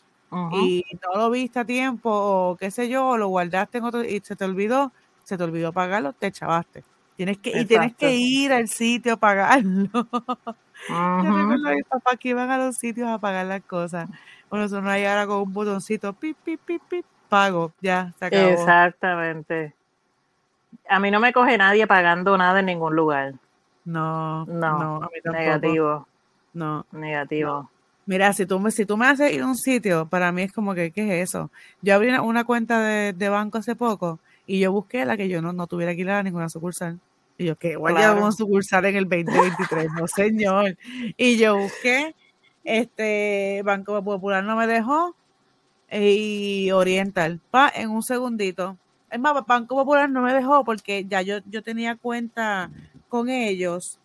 [0.54, 4.04] y no lo viste a tiempo o qué sé yo, o lo guardaste en otro
[4.04, 4.92] y se te olvidó,
[5.24, 6.84] se te olvidó pagarlo, te chavaste.
[7.20, 9.90] Tienes que, y tienes que ir al sitio a pagarlo.
[10.88, 14.08] Yo recuerdo a mis papás que iban a los sitios a pagar las cosas.
[14.50, 18.24] Bueno, eso no hay ahora con un botoncito, pip, pip, pip, pip, pago, ya, se
[18.26, 18.52] acabó.
[18.54, 19.74] Exactamente.
[20.88, 23.34] A mí no me coge nadie pagando nada en ningún lugar.
[23.84, 25.38] No, No, no, a mí tampoco.
[25.44, 26.08] negativo,
[26.54, 26.86] No.
[26.94, 27.70] negativo.
[28.06, 30.54] Mira, si tú me, si tú me haces ir a un sitio, para mí es
[30.54, 31.52] como que, ¿qué es eso?
[31.82, 35.28] Yo abrí una, una cuenta de, de banco hace poco y yo busqué la que
[35.28, 36.98] yo no, no tuviera que ir a ninguna sucursal.
[37.39, 37.78] Y yo, ¿qué?
[37.78, 38.10] Voy a Claro.
[38.10, 39.88] llevar una sucursal en el 2023.
[39.97, 40.78] no, señor.
[41.17, 42.13] Y yo busqué,
[42.65, 45.15] este, Banco Popular no me dejó
[45.89, 47.39] y Oriental.
[47.49, 48.78] Pa, en un segundito.
[49.10, 52.69] Es más, Banco Popular no me dejó porque ya yo, yo tenía cuenta
[53.08, 53.99] con ellos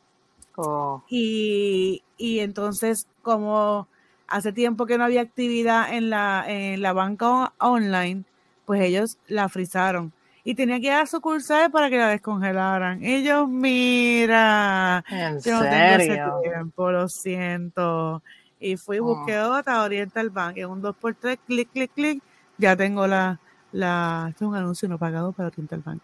[0.57, 3.89] Oh, y, y entonces como
[4.29, 8.23] hace tiempo que no había actividad en la, en la banca online,
[8.65, 10.13] pues ellos la frizaron.
[10.45, 13.03] Y tenía que ir a sucursales para que la descongelaran.
[13.03, 18.23] Ellos, mira, ¿En yo no tengo ese tiempo, lo siento.
[18.61, 19.05] Y fui, Oh.
[19.05, 22.23] busqué otra, Oriental Bank, en un 2x3, clic, clic, clic,
[22.59, 23.41] ya tengo la,
[23.73, 26.03] la, esto es un anuncio no pagado para Oriental Bank.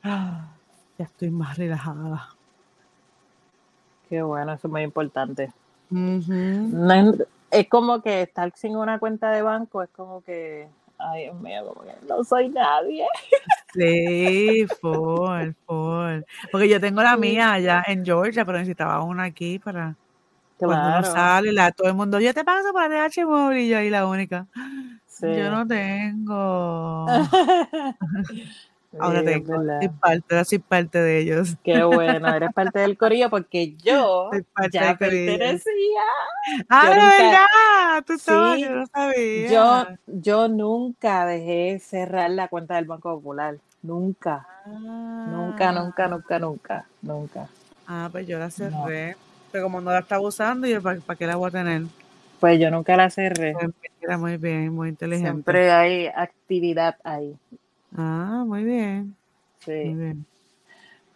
[0.09, 0.47] Ah,
[0.99, 2.29] ya estoy más relajada.
[4.09, 5.53] Qué bueno, eso es muy importante.
[5.91, 7.13] No
[7.51, 11.67] es, como que estar sin una cuenta de banco es como que, ay Dios mío,
[11.67, 13.05] como que no soy nadie.
[13.75, 16.21] Sí, full, full.
[16.53, 19.97] Porque yo tengo la mía allá en Georgia, pero necesitaba una aquí para
[20.57, 23.79] cuando uno sale, la, todo el mundo, yo te paso por ATH móvil y yo
[23.79, 24.47] ahí la única.
[25.07, 25.27] Sí.
[25.27, 27.07] Yo no tengo.
[28.99, 29.63] Ahora Sí, tengo.
[29.63, 31.57] Soy parte, soy parte de ellos.
[31.63, 36.03] Qué bueno, eres parte del corillo porque yo Soy parte ya pertenecía.
[36.69, 38.05] Ah, de verdad.
[38.07, 39.49] Tú estabas, Sí, yo no sabía.
[39.49, 43.57] Yo, yo nunca dejé cerrar la cuenta del Banco Popular.
[43.83, 44.47] Nunca,
[45.27, 47.49] nunca, nunca, nunca, nunca, nunca.
[47.87, 49.17] Ah, pues yo la cerré.
[49.53, 51.83] Pero como no la estaba usando, yo ¿para, para qué la voy a tener?
[52.41, 53.55] Pues yo nunca la cerré.
[53.55, 55.31] Pues muy bien, muy inteligente.
[55.31, 57.37] Siempre hay actividad ahí.
[57.97, 59.17] Ah, muy bien.
[59.83, 59.95] Muy Sí.
[59.95, 60.27] bien.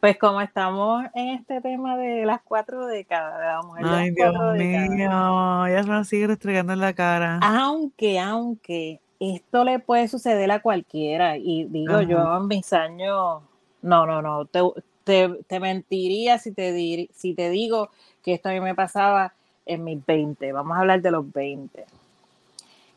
[0.01, 4.07] Pues como estamos en este tema de las cuatro décadas, de la mujer de Ay,
[4.07, 5.69] las Dios cuatro décadas, mío.
[5.69, 7.39] Ya se nos sigue restregando en la cara.
[7.43, 12.05] aunque, aunque esto le puede suceder a cualquiera, y digo Ajá.
[12.05, 13.43] yo en mis años,
[13.83, 14.61] no, no, no, te,
[15.05, 17.91] te, te mentiría si te, dir- si te digo
[18.23, 19.35] que esto a mí me pasaba
[19.67, 21.85] en mis 20, vamos a hablar de los 20.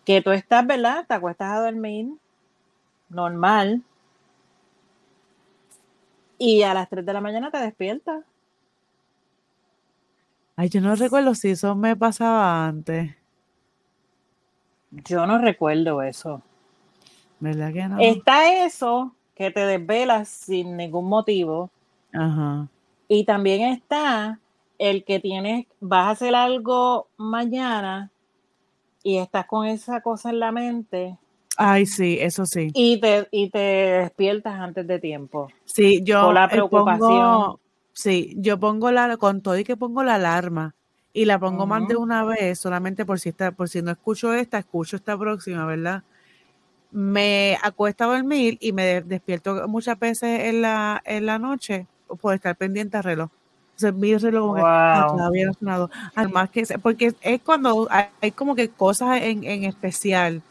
[0.06, 1.06] Que tú estás, ¿verdad?
[1.08, 2.08] Te acuestas a dormir,
[3.10, 3.84] normal,
[6.38, 8.24] y a las 3 de la mañana te despiertas.
[10.56, 13.16] Ay, yo no recuerdo si eso me pasaba antes.
[14.92, 16.42] Yo no recuerdo eso.
[17.40, 17.98] ¿Verdad que no?
[18.00, 21.72] Está eso que te desvelas sin ningún motivo.
[22.14, 22.68] Ajá.
[23.08, 24.40] Y también está
[24.78, 28.12] el que tienes, vas a hacer algo mañana
[29.02, 31.18] y estás con esa cosa en la mente
[31.58, 32.72] Ay, sí, eso sí.
[32.74, 35.52] y te, y te despiertas antes de tiempo.
[35.66, 36.98] Sí, yo Por la eh, preocupación.
[36.98, 37.60] pongo,
[37.94, 40.74] sí, yo pongo la, con todo y que pongo la alarma
[41.14, 44.34] y la pongo más de una vez, solamente por si está, por si no escucho
[44.34, 46.04] esta, escucho esta próxima, ¿verdad?
[46.92, 51.88] Me acuesto a dormir y me de- despierto muchas veces en la, en la noche
[52.22, 53.30] por estar pendiente al reloj.
[53.76, 55.18] Entonces mi reloj como que ah, Wow.
[55.18, 55.90] todavía no sonado.
[56.16, 60.42] Además que, porque es cuando hay, hay como que cosas en, en especial.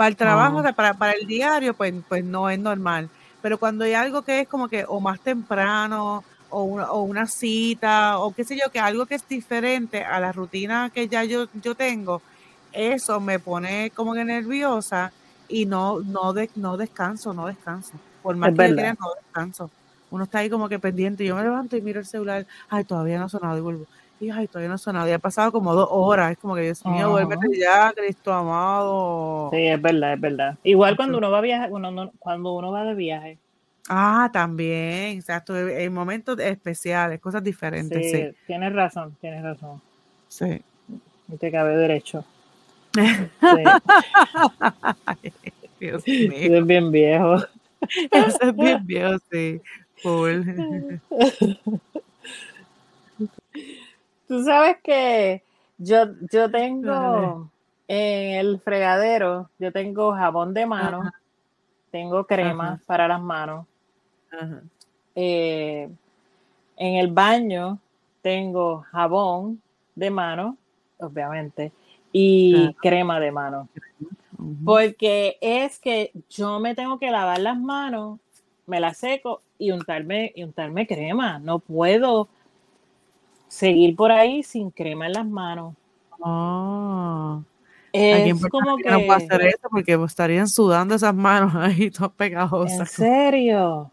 [0.00, 3.10] Para el trabajo, o sea, para, para el diario, pues, pues no es normal.
[3.42, 7.26] Pero cuando hay algo que es como que o más temprano o una, o una
[7.26, 11.24] cita o qué sé yo, que algo que es diferente a la rutina que ya
[11.24, 12.22] yo, yo tengo,
[12.72, 15.12] eso me pone como que nerviosa
[15.50, 17.92] y no, no, de, no descanso, no descanso.
[18.22, 19.70] Por más Es que yo quiera, no descanso.
[20.10, 21.26] Uno está ahí como que pendiente.
[21.26, 22.46] Yo me levanto y miro el celular.
[22.70, 23.86] Ay, todavía no ha sonado y vuelvo.
[24.20, 25.08] Y ay, todavía no ha sonado.
[25.08, 26.32] Y ha pasado como dos horas.
[26.32, 29.48] Es como que, Dios mío, vuélvete ya, Cristo amado.
[29.50, 30.58] Sí, es verdad, es verdad.
[30.62, 33.38] Igual cuando uno va a viajar, cuando uno, cuando uno va de viaje.
[33.88, 39.80] Ah, también, exacto, en momentos especiales, cosas diferentes, sí, Sí, tienes razón, tienes razón.
[40.28, 40.62] sí.
[41.26, 42.24] No te cabe derecho.
[43.40, 43.64] Sí.
[45.06, 45.32] Ay,
[45.80, 47.36] Dios mío, eres bien viejo.
[48.10, 49.60] eso es bien viejo, sí,
[50.02, 50.42] full.
[54.30, 55.42] Tú sabes que
[55.76, 57.50] yo, yo tengo
[57.88, 61.12] en el fregadero, yo tengo jabón de mano, Ajá,
[61.90, 63.66] tengo crema ajá, para las manos.
[64.30, 64.62] ajá.
[65.16, 65.90] eh,
[66.76, 67.80] en el baño
[68.22, 69.60] tengo jabón
[69.96, 70.56] de mano,
[71.00, 71.72] obviamente,
[72.12, 73.68] y crema de mano.
[74.64, 78.20] Porque es que yo me tengo que lavar las manos,
[78.68, 81.40] me las seco y untarme, y untarme crema.
[81.40, 82.28] No puedo
[83.50, 85.74] seguir por ahí sin crema en las manos.
[86.20, 87.42] Oh.
[87.92, 88.88] Es como que...
[88.88, 92.78] no puedo hacer eso porque estarían sudando esas manos ahí todas pegajosas.
[92.98, 93.90] ¿En serio?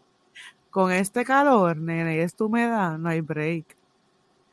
[0.70, 3.76] Con este calor, nene, y esta humedad, no hay break.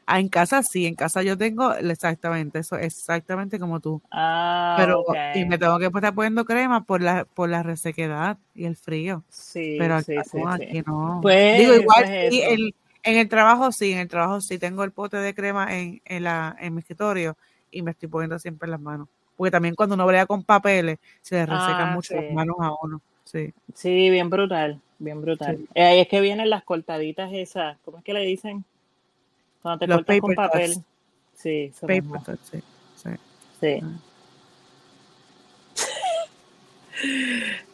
[0.08, 4.01] Ah, en casa sí, en casa yo tengo exactamente eso, exactamente como tú.
[4.12, 5.03] Ah, pero
[5.34, 9.24] y me tengo que estar poniendo crema por la por la resequedad y el frío.
[9.30, 11.20] Sí, Pero sí, acá, sí, aquí no.
[11.24, 12.76] Pues, Digo, igual pues el-
[13.06, 16.24] en el trabajo sí, en el trabajo sí tengo el pote de crema en, en
[16.24, 17.38] la en mi escritorio
[17.72, 19.08] y me estoy poniendo siempre en las manos.
[19.38, 22.16] Porque también cuando uno brega con papeles, se le resecan Ah, mucho sí.
[22.16, 23.01] las manos a uno.
[23.26, 23.53] Sí.
[23.74, 25.58] Sí, bien brutal, bien brutal.
[25.58, 25.68] Sí.
[25.76, 28.64] Eh, Ahí es que vienen las cortaditas esas, ¿cómo es que le dicen?
[29.62, 30.74] Cuando te Los cortas con papel.
[31.36, 32.60] Sí, Paper cut, sí,
[32.95, 33.10] sí.
[33.60, 33.80] Sí.
[33.84, 33.99] Ah.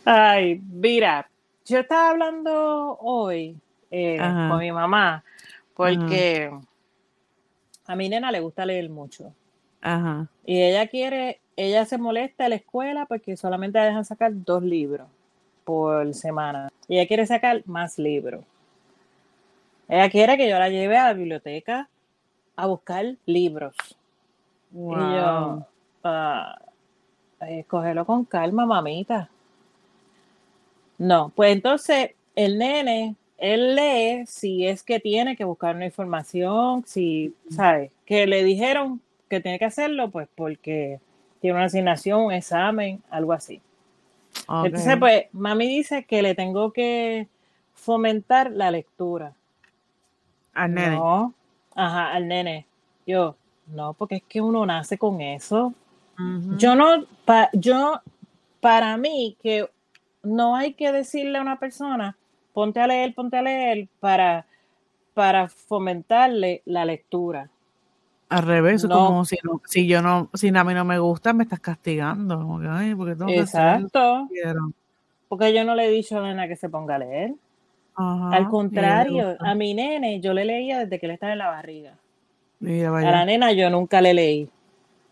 [0.34, 1.30] Ay, mira,
[1.66, 3.56] yo estaba hablando hoy
[3.92, 5.24] eh, con mi mamá
[5.76, 6.52] porque
[7.86, 9.34] a mi nena le gusta leer mucho
[9.82, 10.28] Ajá.
[10.46, 14.64] y ella quiere, ella se molesta en la escuela porque solamente la dejan sacar dos
[14.64, 15.08] libros
[15.64, 18.44] por semana y ella quiere sacar más libros.
[19.88, 21.90] Ella quiere que yo la lleve a la biblioteca
[22.56, 23.76] a buscar libros.
[24.74, 25.66] Y yo, Wow.
[26.06, 26.60] ah,
[27.42, 29.30] eh, cógelo con calma, mamita.
[30.98, 36.84] No, pues entonces el nene, él lee si es que tiene que buscar una información,
[36.86, 37.92] si, ¿sabes?
[38.06, 41.00] Que le dijeron que tiene que hacerlo, pues porque
[41.40, 43.60] tiene una asignación, un examen, algo así.
[44.68, 47.28] Entonces, pues, mami dice que le tengo que
[47.74, 49.34] fomentar la lectura.
[50.54, 50.96] Al nene.
[50.98, 51.34] No,
[51.74, 52.68] ajá, al nene.
[53.08, 53.36] Yo,
[53.68, 55.74] no, porque es que uno nace con eso.
[56.58, 58.02] Yo no, pa- yo,
[58.60, 59.68] para mí, que
[60.22, 62.16] no hay que decirle a una persona,
[62.54, 64.46] ponte a leer, ponte a leer, para,
[65.14, 67.50] para fomentarle la lectura.
[68.30, 69.08] Al revés, No.
[69.08, 72.38] como si, no, si yo no, si a mí no me gusta, me estás castigando.
[72.38, 73.88] Como que, ay, porque tengo que hacerlo?
[73.88, 74.28] Exacto.
[75.28, 77.34] Porque yo no le he dicho a nena que se ponga a leer.
[77.96, 81.48] Ajá, Al contrario, a mi nene yo le leía desde que él estaba en la
[81.48, 81.98] barriga.
[82.60, 84.50] Mira, A la nena yo nunca le leí.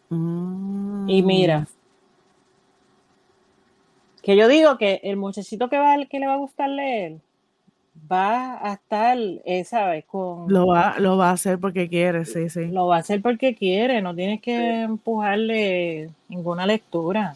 [0.10, 1.10] Mm.
[1.10, 1.68] Y mira,
[4.22, 7.18] que yo digo que el muchachito que va que le va a gustar leer
[8.12, 10.06] va a estar, eh, ¿sabes?
[10.06, 12.68] Con Lo va, lo va a hacer porque quiere, sí, sí.
[12.68, 17.34] lo va a hacer porque quiere, no tienes que empujarle ninguna lectura.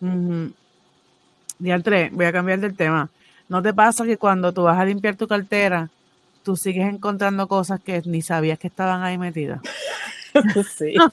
[0.00, 0.52] Ujú.
[1.58, 3.08] Diantre, voy a cambiar del tema.
[3.48, 5.88] ¿No te pasa que cuando tú vas a limpiar tu cartera,
[6.42, 9.60] tú sigues encontrando cosas que ni sabías que estaban ahí metidas?
[10.76, 10.94] Sí.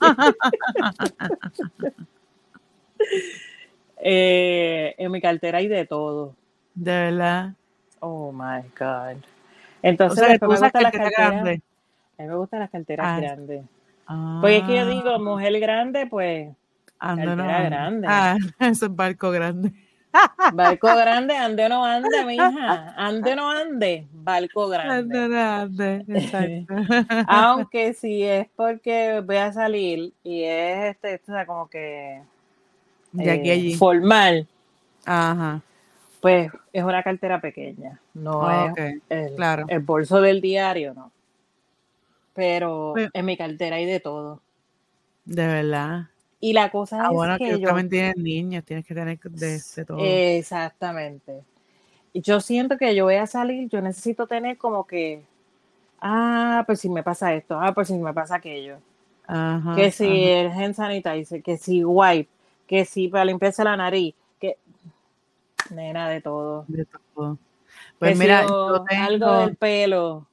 [4.02, 6.34] Eh, en mi cartera hay de todo.
[6.74, 7.54] De verdad.
[8.02, 9.18] Oh my God.
[9.18, 9.24] O
[9.82, 11.32] Entonces, sea, que después me gustan las cartera carteras.
[11.32, 11.62] grande.
[12.18, 13.66] A mí me gustan las carteras Ah, grandes.
[14.42, 16.50] Porque es que yo Ah, digo, mujer grande, pues,
[17.00, 17.70] ando no cartera ande.
[17.70, 18.08] grande.
[18.08, 19.72] Ah, eso es barco grande.
[20.54, 22.94] barco grande, ande o no ande, mija.
[22.98, 25.18] Ande o no ande, barco grande.
[25.18, 26.06] Ando no ande.
[26.08, 26.74] Exacto.
[27.28, 32.22] Aunque si es porque voy a salir y es este, o sea, como que
[33.12, 33.76] De aquí eh, allí.
[33.76, 34.48] formal,
[35.06, 35.62] Ajá.
[36.22, 38.00] Pues es una cartera pequeña.
[38.14, 38.40] No
[38.72, 39.66] Ok, es el, claro.
[39.70, 41.12] el bolso del diario, no.
[42.34, 44.42] Pero Pues- en mi cartera hay de todo.
[45.26, 46.08] De verdad.
[46.40, 49.20] Y la cosa Ah, es bueno, que que yo también tienes niños, tienes que tener
[49.20, 49.98] de, de todo.
[50.02, 51.42] Exactamente.
[52.14, 55.22] Y Yo siento que yo voy a salir, yo necesito tener como que,
[56.02, 58.78] ah, pues si me pasa esto, ah, pues si me pasa aquello.
[59.28, 60.40] Ajá, que si ajá.
[60.42, 62.30] el hand sanitizer, que si wipe,
[62.68, 64.16] que si para limpiarse la nariz,
[65.72, 66.66] nena de todo.
[66.68, 67.38] de todo.
[67.98, 69.04] Pues mira, yo- yo tengo.
[69.06, 70.26] algo del pelo,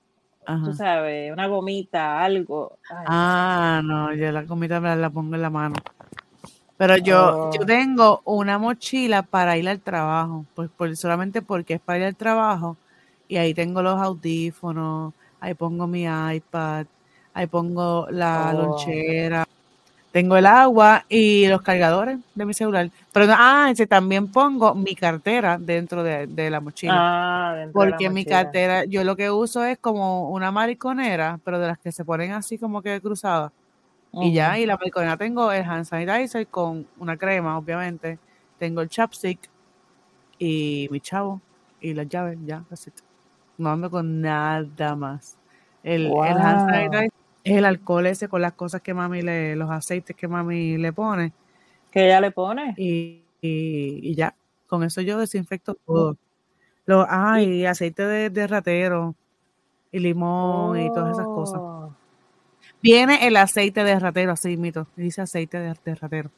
[0.47, 0.65] Ajá.
[0.65, 2.79] tú sabes, una gomita, algo.
[2.91, 5.75] Ay, Ah, no, yo la comida me la, la pongo en la mano.
[6.79, 7.51] Pero yo, Oh.
[7.59, 12.05] yo tengo una mochila para ir al trabajo, pues por, solamente porque es para ir
[12.05, 12.77] al trabajo
[13.29, 16.87] y ahí tengo los audífonos, ahí pongo mi iPad,
[17.35, 18.59] ahí pongo la Oh.
[18.59, 19.47] lonchera,
[20.17, 22.91] tengo el agua y los cargadores de mi celular.
[23.13, 26.95] Pero no- ah, ese también pongo mi cartera dentro de, de la mochila.
[26.95, 28.43] Ah, la Porque mi mochila.
[28.45, 32.33] cartera, yo lo que uso es como una mariconera, pero de las que se ponen
[32.33, 33.53] así como que cruzadas.
[34.15, 38.19] Y ya, y la mariconera tengo el hand sanitizer con una crema, obviamente.
[38.59, 39.51] Tengo el chapstick
[40.39, 41.43] y mi chavo
[41.81, 42.95] y las llaves, ya, it.
[43.59, 45.37] No ando con nada más.
[45.83, 46.71] El, el hand Wow.
[46.71, 47.11] sanitizer
[47.55, 51.33] el alcohol ese con las cosas que mami le, los aceites que mami le pone.
[51.91, 52.75] ¿Qué ella le pone?
[52.77, 54.35] Y y, ya.
[54.67, 56.17] Con eso yo desinfecto todo.
[56.87, 59.15] Lo, ah, y aceite de, ratero
[59.93, 61.61] y limón y todas esas cosas.
[61.61, 61.95] Oh.
[62.83, 66.31] Viene el aceite de ratero, así mito, dice aceite de, ratero.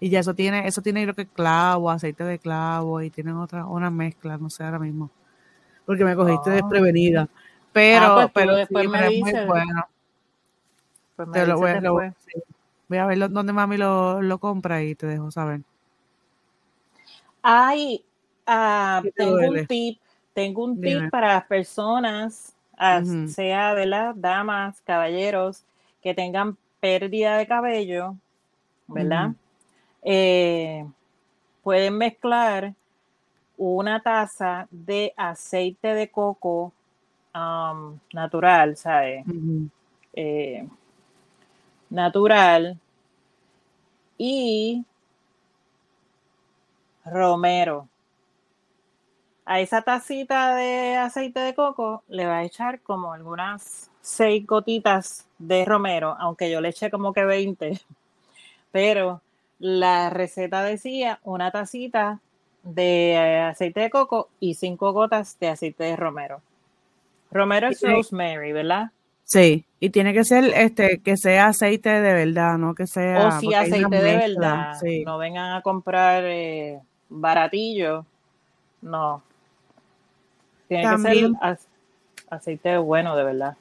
[0.00, 3.64] Y ya eso tiene, eso tiene creo que clavo, aceite de clavo y tienen otra,
[3.64, 5.10] una mezcla, no sé ahora mismo.
[5.86, 6.54] Porque me cogiste ah.
[6.54, 7.28] desprevenida.
[7.72, 9.86] Pero, ah, pues pero después me es muy bueno.
[11.16, 12.12] Pues me lo voy,
[12.88, 15.62] voy, a ver dónde mami lo, lo compra y te dejo saber.
[17.42, 18.04] Ay,
[18.46, 19.98] ah, tengo un tip,
[20.34, 25.64] tengo un tip para las personas, ah, sea de las damas, caballeros,
[26.02, 28.14] que tengan pérdida de cabello,
[28.86, 29.30] ¿verdad?
[30.02, 30.86] Eh,
[31.62, 32.74] pueden mezclar
[33.56, 36.72] una taza de aceite de coco
[38.12, 39.24] natural, ¿sabes?
[40.12, 40.66] Eh,
[41.90, 42.78] natural
[44.18, 44.84] y
[47.04, 47.88] romero.
[49.44, 55.28] A esa tacita de aceite de coco le va a echar como algunas seis gotitas
[55.38, 57.80] de romero, aunque yo le eché como que 20,
[58.72, 59.20] pero
[59.58, 62.20] la receta decía una tacita
[62.62, 63.16] de
[63.48, 66.42] aceite de coco y cinco gotas de aceite de romero.
[67.30, 68.90] Romero es rosemary, ¿verdad?
[69.26, 73.26] Sí, y tiene que ser este que sea aceite de verdad, no que sea.
[73.26, 74.74] O si aceite de verdad.
[75.04, 78.06] No vengan a comprar eh, baratillo.
[78.82, 79.20] No.
[80.68, 81.30] Tiene que ser
[82.30, 83.56] aceite bueno, de verdad.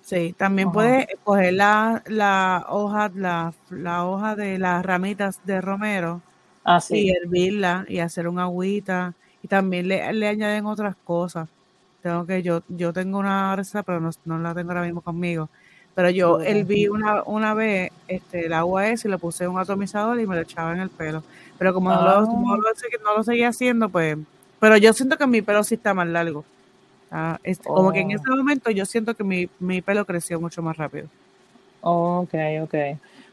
[0.00, 6.22] Sí, también puedes coger la, la hoja, la, la, hoja de las ramitas de romero
[6.64, 9.12] ah, y hervirla y hacer una agüita.
[9.42, 11.48] Y también le, le, añaden otras cosas.
[12.02, 15.48] Tengo que, yo, yo tengo una receta, pero no, la tengo ahora mismo conmigo.
[15.94, 20.18] Pero yo herví una, una vez este, el agua ese y le puse un atomizador
[20.18, 21.22] y me lo echaba en el pelo.
[21.58, 22.20] Pero como no, lo, ah.
[22.22, 24.16] no, lo, seguía haciendo, pues.
[24.58, 26.44] Pero yo siento que mi pelo sí está más largo.
[27.10, 28.16] Ah, este, como que en oh.
[28.16, 31.08] ese momento yo siento que mi, mi pelo creció mucho más rápido.
[31.82, 32.74] ok, ok.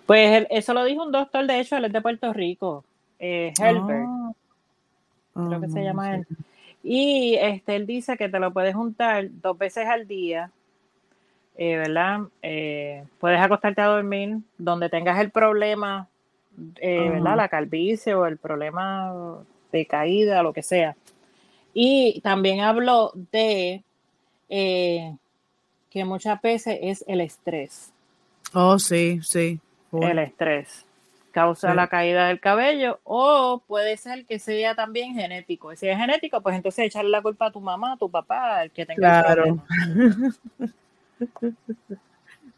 [0.06, 2.84] Pues eso lo dijo un doctor, de hecho, él es de Puerto Rico,
[3.20, 4.06] eh, Helbert.
[5.36, 5.46] Ah.
[5.48, 6.28] creo que se llama él.
[6.84, 10.52] Y este, él dice que te lo puedes juntar dos veces al día,
[11.58, 12.22] eh, ¿verdad?
[12.42, 16.08] Eh, puedes acostarte a dormir donde tengas el problema
[16.78, 17.38] eh, ¿verdad?
[17.38, 19.14] La calvicie o el problema
[19.72, 20.96] de caída, lo que sea.
[21.74, 23.84] Y también habló de
[24.50, 25.16] eh,
[25.90, 27.92] que muchas veces es el estrés.
[28.54, 29.60] Oh, sí, sí.
[29.92, 30.86] El estrés
[31.32, 35.76] causa la caída del cabello o puede ser que sea también genético.
[35.76, 38.72] Si es genético, pues entonces echarle la culpa a tu mamá, a tu papá, el
[38.72, 39.64] que tenga claro.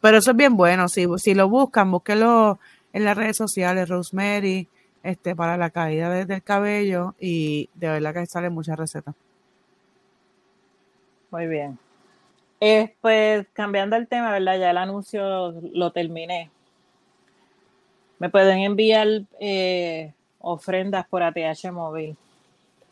[0.00, 2.58] Pero eso es bien bueno, si, si lo buscan, búsquelo
[2.92, 4.68] en las redes sociales, Rosemary,
[5.02, 9.14] este, para la caída del cabello y de verdad que salen muchas recetas.
[11.30, 11.78] Muy bien.
[12.60, 14.58] Eh, pues cambiando el tema, ¿verdad?
[14.58, 16.50] Ya el anuncio lo terminé.
[18.22, 19.08] Me pueden enviar
[19.40, 22.16] eh, ofrendas por ATH móvil.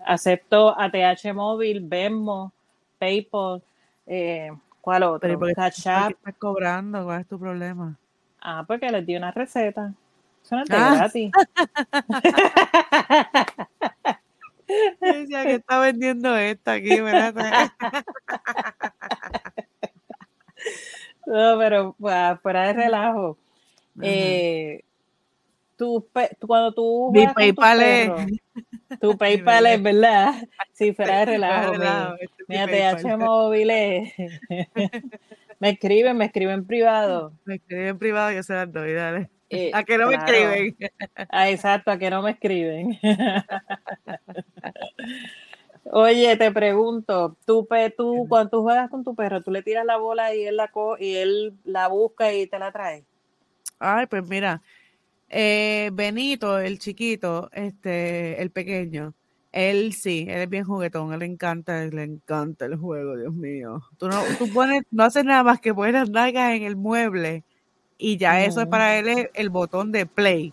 [0.04, 2.52] Acepto ATH móvil, Venmo,
[2.98, 3.62] PayPal,
[4.08, 4.50] eh,
[4.80, 5.38] ¿cuál otro?
[5.38, 7.04] ¿Por qué estás cobrando?
[7.04, 7.96] ¿Cuál es tu problema?
[8.40, 9.94] Ah, porque les di una receta.
[10.42, 10.94] Suena ah.
[10.96, 11.30] gratis.
[15.00, 17.70] Yo decía que está vendiendo esta aquí, ¿verdad?
[21.26, 21.94] no, pero
[22.42, 23.38] fuera de relajo.
[24.02, 24.82] Eh,
[25.80, 26.06] tú,
[26.46, 28.10] cuando tú mi PayPal es
[29.00, 30.34] tu PayPal es verdad
[30.74, 31.72] si fuera de relajo,
[32.46, 34.12] mi, ATH este móvil es
[35.58, 37.34] me escriben, me escriben privado.
[37.44, 39.30] Me escriben en privado, yo se las doy, dale.
[39.50, 40.76] Eh, a que no me escriben.
[41.28, 42.98] Ah, exacto, a que no me escriben.
[45.84, 49.98] Oye, te pregunto, tú, tú cuando tú juegas con tu perro, tú le tiras la
[49.98, 53.04] bola y él la y él la busca y te la trae.
[53.78, 54.62] Ay, pues mira,
[55.30, 59.14] eh, Benito, el chiquito, este, el pequeño,
[59.52, 63.80] él sí, él es bien juguetón, él le encanta, le encanta el juego, Dios mío.
[63.96, 67.44] Tú no, tú pones, no haces nada más que poner las nalgas en el mueble
[67.96, 70.52] y ya eso es para él el, botón de play.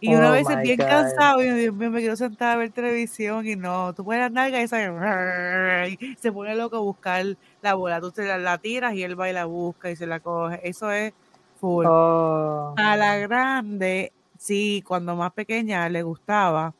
[0.00, 2.70] Y una oh vez es bien cansado y Dios mío, me quiero sentar a ver
[2.70, 7.24] televisión y no, tú pones las nalgas y, se pone loco a buscar
[7.62, 10.20] la bola, tú te la, tiras y él va y la busca y se la
[10.20, 10.60] coge.
[10.62, 11.14] Eso es
[11.60, 11.84] full.
[11.86, 12.74] Oh.
[12.76, 16.74] A la grande, sí, cuando más pequeña le gustaba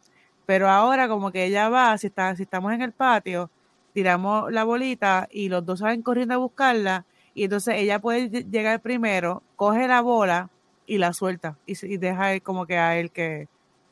[0.48, 3.50] pero ahora como que ella va, si, está, si estamos en el patio,
[3.92, 7.04] tiramos la bolita y los dos salen corriendo a buscarla
[7.34, 10.48] y entonces ella puede llegar primero, coge la bola
[10.86, 13.46] y la suelta y, deja como que a él que,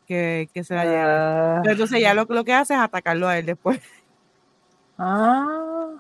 [0.06, 1.02] que, que se la lleve.
[1.02, 3.78] Ah, Pero entonces ya lo, lo que hace es atacarlo a él después.
[4.96, 5.90] ah,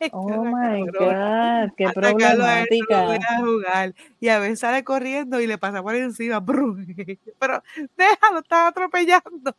[0.12, 0.82] oh my.
[0.86, 3.02] God, qué Atacarlo a él, no lo problemática.
[3.04, 3.94] voy a jugar.
[4.20, 6.44] Y a veces sale corriendo y le pasa por encima.
[7.38, 7.62] Pero
[7.96, 9.54] déjalo, está atropellando.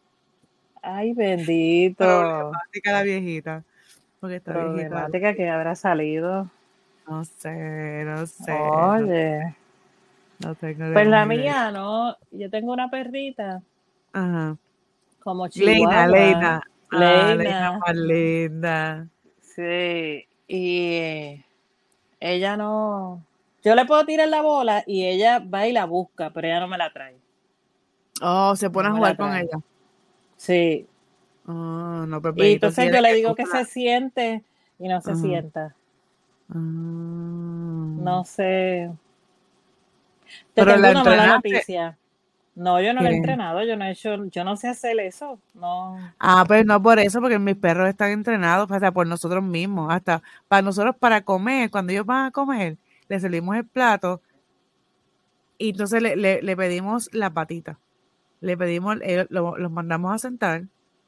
[0.82, 2.04] Ay, bendito.
[2.06, 3.64] Problemática la viejita.
[4.20, 4.90] Porque está viejita.
[4.90, 6.50] Problemática que habrá salido.
[7.08, 8.52] No sé, no sé.
[8.54, 9.56] Oye,
[10.40, 12.16] No tengo pues la mía, ¿no?
[12.32, 13.62] Yo tengo una perrita
[14.14, 14.56] Ajá.
[15.20, 16.08] como Leina, chihuahua.
[16.08, 16.64] Leina.
[16.92, 17.36] Ah, Leina.
[17.36, 19.08] Leina más linda.
[19.42, 20.26] Sí,
[20.56, 21.44] y
[22.20, 23.24] ella no...
[23.64, 26.68] Yo le puedo tirar la bola y ella va y la busca, pero ella no
[26.68, 27.18] me la trae.
[28.22, 29.60] Oh, se pone No a jugar con ella.
[30.36, 30.88] Sí,
[31.48, 34.44] Oh, no, pero y entonces yo le digo que se siente
[34.80, 35.76] y no se sienta.
[36.50, 36.56] Ah.
[36.56, 38.92] No sé.
[40.54, 41.98] Te Pero tengo la una mala noticia.
[42.54, 45.40] No, yo no la he entrenado, yo no he hecho, yo no sé hacer eso.
[45.54, 45.98] No.
[46.20, 49.92] Ah, pues no por eso, porque mis perros están entrenados, o sea, por nosotros mismos.
[49.92, 52.78] Hasta para nosotros, para comer, cuando ellos van a comer,
[53.08, 54.22] le servimos el plato
[55.58, 57.80] y entonces le, le- le pedimos la patita.
[58.42, 60.64] Le pedimos, ellos- lo- los mandamos a sentar,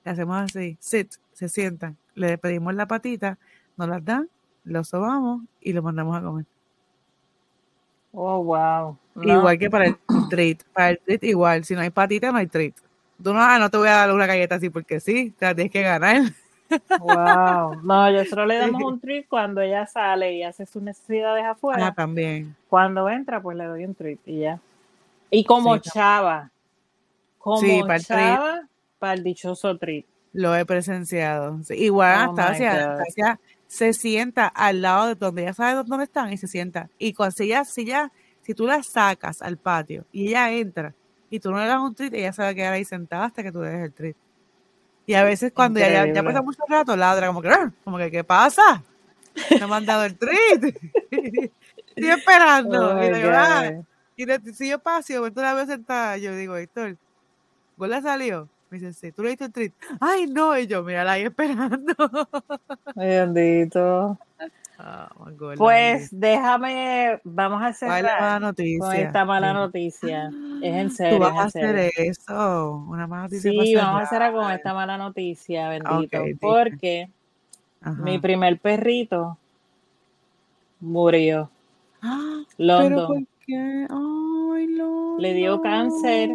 [0.06, 3.38] le hacemos así, sit, se sientan, le pedimos la patita,
[3.76, 4.30] nos las dan,
[4.64, 6.46] los sobamos y los mandamos a comer.
[8.14, 8.98] Oh, wow.
[9.16, 9.40] No.
[9.40, 9.98] Igual que para el
[10.36, 10.64] treat.
[10.74, 11.64] Para el treat igual.
[11.64, 12.74] Si no hay patita, no hay treat.
[13.22, 15.32] Tú no, ah, no te voy a dar una galleta así porque sí.
[15.38, 16.22] Te la tienes que ganar.
[17.00, 17.82] Wow.
[17.84, 21.88] No, yo solo le damos un treat cuando ella sale y hace sus necesidades afuera.
[21.88, 22.56] Ah, también.
[22.70, 24.60] Cuando entra, pues le doy un treat y ya.
[25.30, 26.52] Y como Sí, chava,
[27.38, 28.68] como Sí, para el chava,
[29.00, 30.06] para el dichoso treat.
[30.32, 31.62] Lo he presenciado.
[31.64, 36.32] Sí, Igual Oh hasta hacia, se sienta al lado de donde ella sabe dónde están
[36.32, 36.90] y se sienta.
[37.00, 38.12] Y cuando si ella, si ella,
[38.44, 40.94] si tú la sacas al patio y ella entra
[41.30, 43.42] y tú no le das un treat, ella se va a quedar ahí sentada hasta
[43.44, 44.16] que tú le des el treat.
[45.06, 48.12] Y a veces cuando ya, ya, pasa mucho rato, ladra como que, "Ah", como que,
[48.12, 48.84] ¿qué pasa?
[49.60, 50.64] No me han dado el treat.
[51.12, 52.96] Estoy esperando.
[52.96, 53.72] Oh y, digo, "Ah".
[54.16, 56.98] Y le- si yo paso, y de momento la veo sentada, yo digo, Héctor,
[57.76, 58.48] ¿Gorda salió?
[58.70, 59.74] Me dice, sí, tú le diste el treat.
[60.00, 61.96] Ay, no, y yo, mira, ahí esperando.
[62.96, 64.18] Ay, bendito.
[64.84, 65.10] Ah,
[65.58, 68.80] Pues déjame, vamos a ¿Cuál es la mala cerrar noticia?
[68.80, 70.34] con esta mala noticia.
[70.62, 74.06] Es en Tú serio, vas es a hacer eso, una mala noticia Sí, vamos a
[74.06, 76.18] cerrar con esta mala noticia, bendito.
[76.40, 77.10] Porque
[77.82, 78.04] Ajá.
[78.04, 79.38] mi primer perrito
[80.82, 81.50] murió.
[82.02, 82.44] Ah,
[82.78, 83.28] ¿Pero por London.
[83.46, 83.88] qué?
[83.90, 85.18] Ay, no.
[85.18, 86.32] Le dio cáncer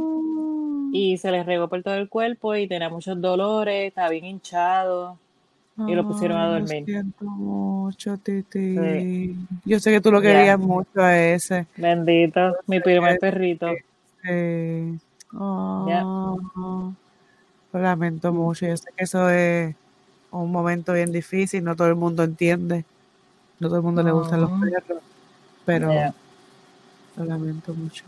[0.92, 5.18] y se le regó por todo el cuerpo y tenía muchos dolores, estaba bien hinchado.
[5.86, 6.80] Y lo pusieron a dormir.
[6.80, 8.76] Lo siento mucho, Titi.
[8.76, 9.36] Sí.
[9.64, 11.66] Yo sé que tú lo querías mucho a ese.
[11.76, 13.68] Bendito, mi primer perrito.
[14.22, 14.98] Sí.
[15.32, 16.94] Lo
[17.72, 18.66] lamento mucho.
[18.66, 19.74] Yo sé que eso es
[20.30, 21.62] un momento bien difícil.
[21.62, 22.84] No todo el mundo entiende.
[23.60, 25.02] No todo el mundo le gustan los perros.
[25.64, 26.14] Pero
[27.16, 28.04] lo lamento mucho.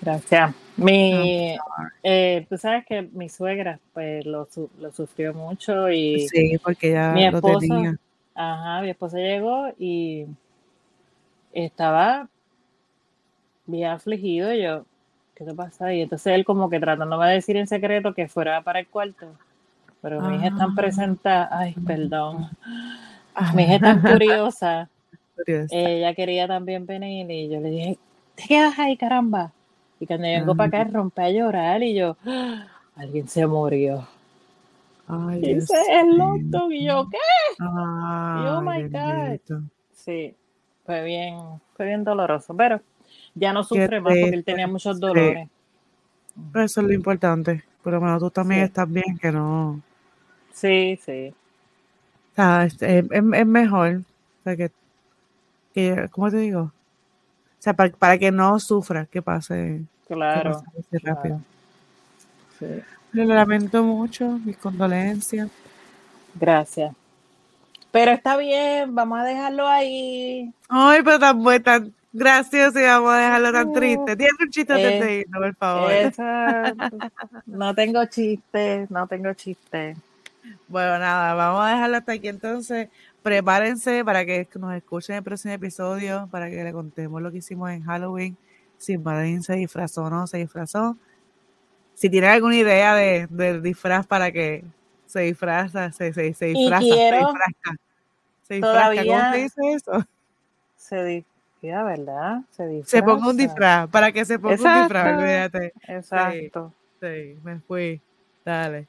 [0.00, 0.54] Gracias.
[0.76, 1.90] Mi, sorry.
[2.02, 6.92] eh, tú sabes que mi suegra pues lo, su- lo sufrió mucho y Sí, porque
[6.92, 7.96] ya mi lo esposo, tenía.
[8.34, 10.26] ajá, mi esposa llegó y
[11.52, 12.28] estaba
[13.66, 14.84] bien afligido y yo,
[15.34, 15.92] ¿qué te pasa?
[15.94, 19.32] Y entonces él como que tratándome de decir en secreto que fuera para el cuarto.
[20.02, 20.74] Pero mi hija es tan Ah.
[20.76, 22.48] presentada, ay, perdón,
[23.34, 24.88] Ah, mi hija es tan curiosa,
[25.46, 25.66] Dios.
[25.70, 27.98] ella quería también venir y yo le dije,
[28.34, 29.52] te quedas ahí, caramba.
[29.98, 32.66] Y cuando vengo para acá, rompí a llorar y yo, "Ah,
[32.96, 34.06] alguien se murió.
[35.08, 36.06] Ay, Y ese es.
[36.06, 37.18] London y yo, ¿qué?
[37.60, 39.60] Ay, oh my God.
[39.94, 40.34] Sí,
[40.84, 41.38] fue bien,
[41.76, 42.80] fue bien doloroso, pero
[43.34, 45.00] ya no sufre más porque él tenía muchos Sí.
[45.00, 45.48] dolores.
[46.52, 47.64] Pero eso es lo importante.
[47.82, 48.66] Por lo menos tú también Sí.
[48.66, 49.80] estás bien, que no.
[50.52, 51.32] Sí, sí,
[52.32, 54.00] O sea, es, es- es- es mejor.
[54.40, 54.70] O sea, que,
[55.72, 56.70] que, ¿cómo te digo?
[57.66, 60.52] Sea, para, para que no sufra que pase, que claro.
[60.52, 61.40] pase así rápido.
[62.60, 62.66] Sí.
[63.10, 65.48] Lo lamento mucho, mis condolencias.
[66.36, 66.94] Gracias.
[67.90, 70.48] Pero está bien, vamos a dejarlo ahí.
[70.68, 74.16] Ay, pero tan buen, tan gracioso y vamos a dejarlo tan triste.
[74.16, 75.90] Tienes un chiste Eh, de irnos, por favor.
[77.46, 79.96] No tengo chiste, no tengo chiste.
[80.68, 82.90] Bueno, nada, vamos a dejarlo hasta aquí entonces.
[83.30, 87.38] Prepárense para que nos escuchen en el próximo episodio, para que le contemos lo que
[87.38, 88.36] hicimos en Halloween.
[88.78, 90.96] Si Madeline se disfrazó o no se disfrazó.
[91.94, 94.62] Si tienen alguna idea de, del disfraz para que
[95.06, 97.70] se disfraza, se, se, se disfraza, se quiero disfrazca.
[98.46, 100.04] Se disfrazca, ¿cómo se dice eso?
[100.76, 101.24] Se di-
[101.62, 102.42] Ya, ¿verdad?
[102.52, 105.72] Se, se ponga un disfraz, para que se ponga un disfraz, olvídate.
[105.88, 106.72] Exacto.
[107.00, 108.00] Sí, me fui.
[108.44, 108.86] Dale.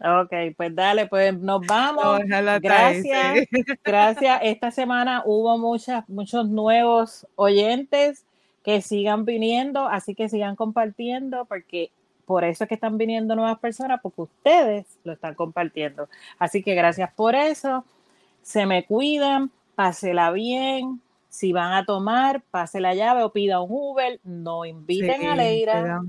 [0.00, 2.20] Ok, pues dale, pues nos vamos.
[2.60, 3.46] gracias.
[3.84, 4.40] Gracias.
[4.42, 8.24] Esta semana hubo muchas, muchos nuevos oyentes
[8.64, 11.90] que sigan viniendo, así que sigan compartiendo, porque
[12.26, 16.08] por eso es que están viniendo nuevas personas, porque ustedes lo están compartiendo.
[16.38, 17.84] Así que gracias por eso.
[18.42, 21.00] Se me cuidan, pásela bien,
[21.34, 26.00] si van a tomar, pase la llave o pida un Uber, no inviten a Leira.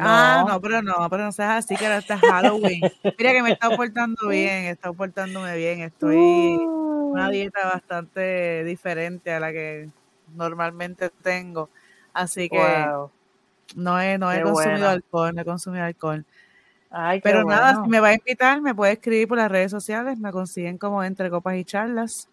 [0.00, 2.80] Ah, no, pero no, pero no seas así que ahora está Halloween.
[3.16, 9.32] Mira que me está portando bien, está portándome bien, estoy en una dieta bastante diferente
[9.32, 9.88] a la que
[10.34, 11.68] normalmente tengo.
[12.12, 12.58] Así que
[13.76, 16.24] no he, no he consumido alcohol, no he consumido alcohol.
[17.22, 20.32] pero nada, si me va a invitar, me puede escribir por las redes sociales, me
[20.32, 22.28] consiguen como entre copas y charlas.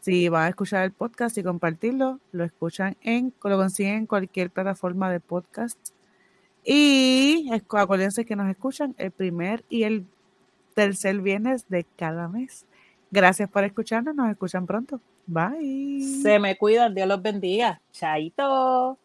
[0.00, 4.50] Si van a escuchar el podcast y compartirlo, lo escuchan en, lo consiguen en cualquier
[4.50, 5.78] plataforma de podcast.
[6.64, 10.06] Y acuérdense que nos escuchan el primer y el
[10.74, 12.64] tercer viernes de cada mes.
[13.10, 15.00] Gracias por escucharnos, nos escuchan pronto.
[15.26, 16.02] Bye.
[16.22, 17.80] Se me cuidan, Dios los bendiga.
[17.92, 18.98] Chaito.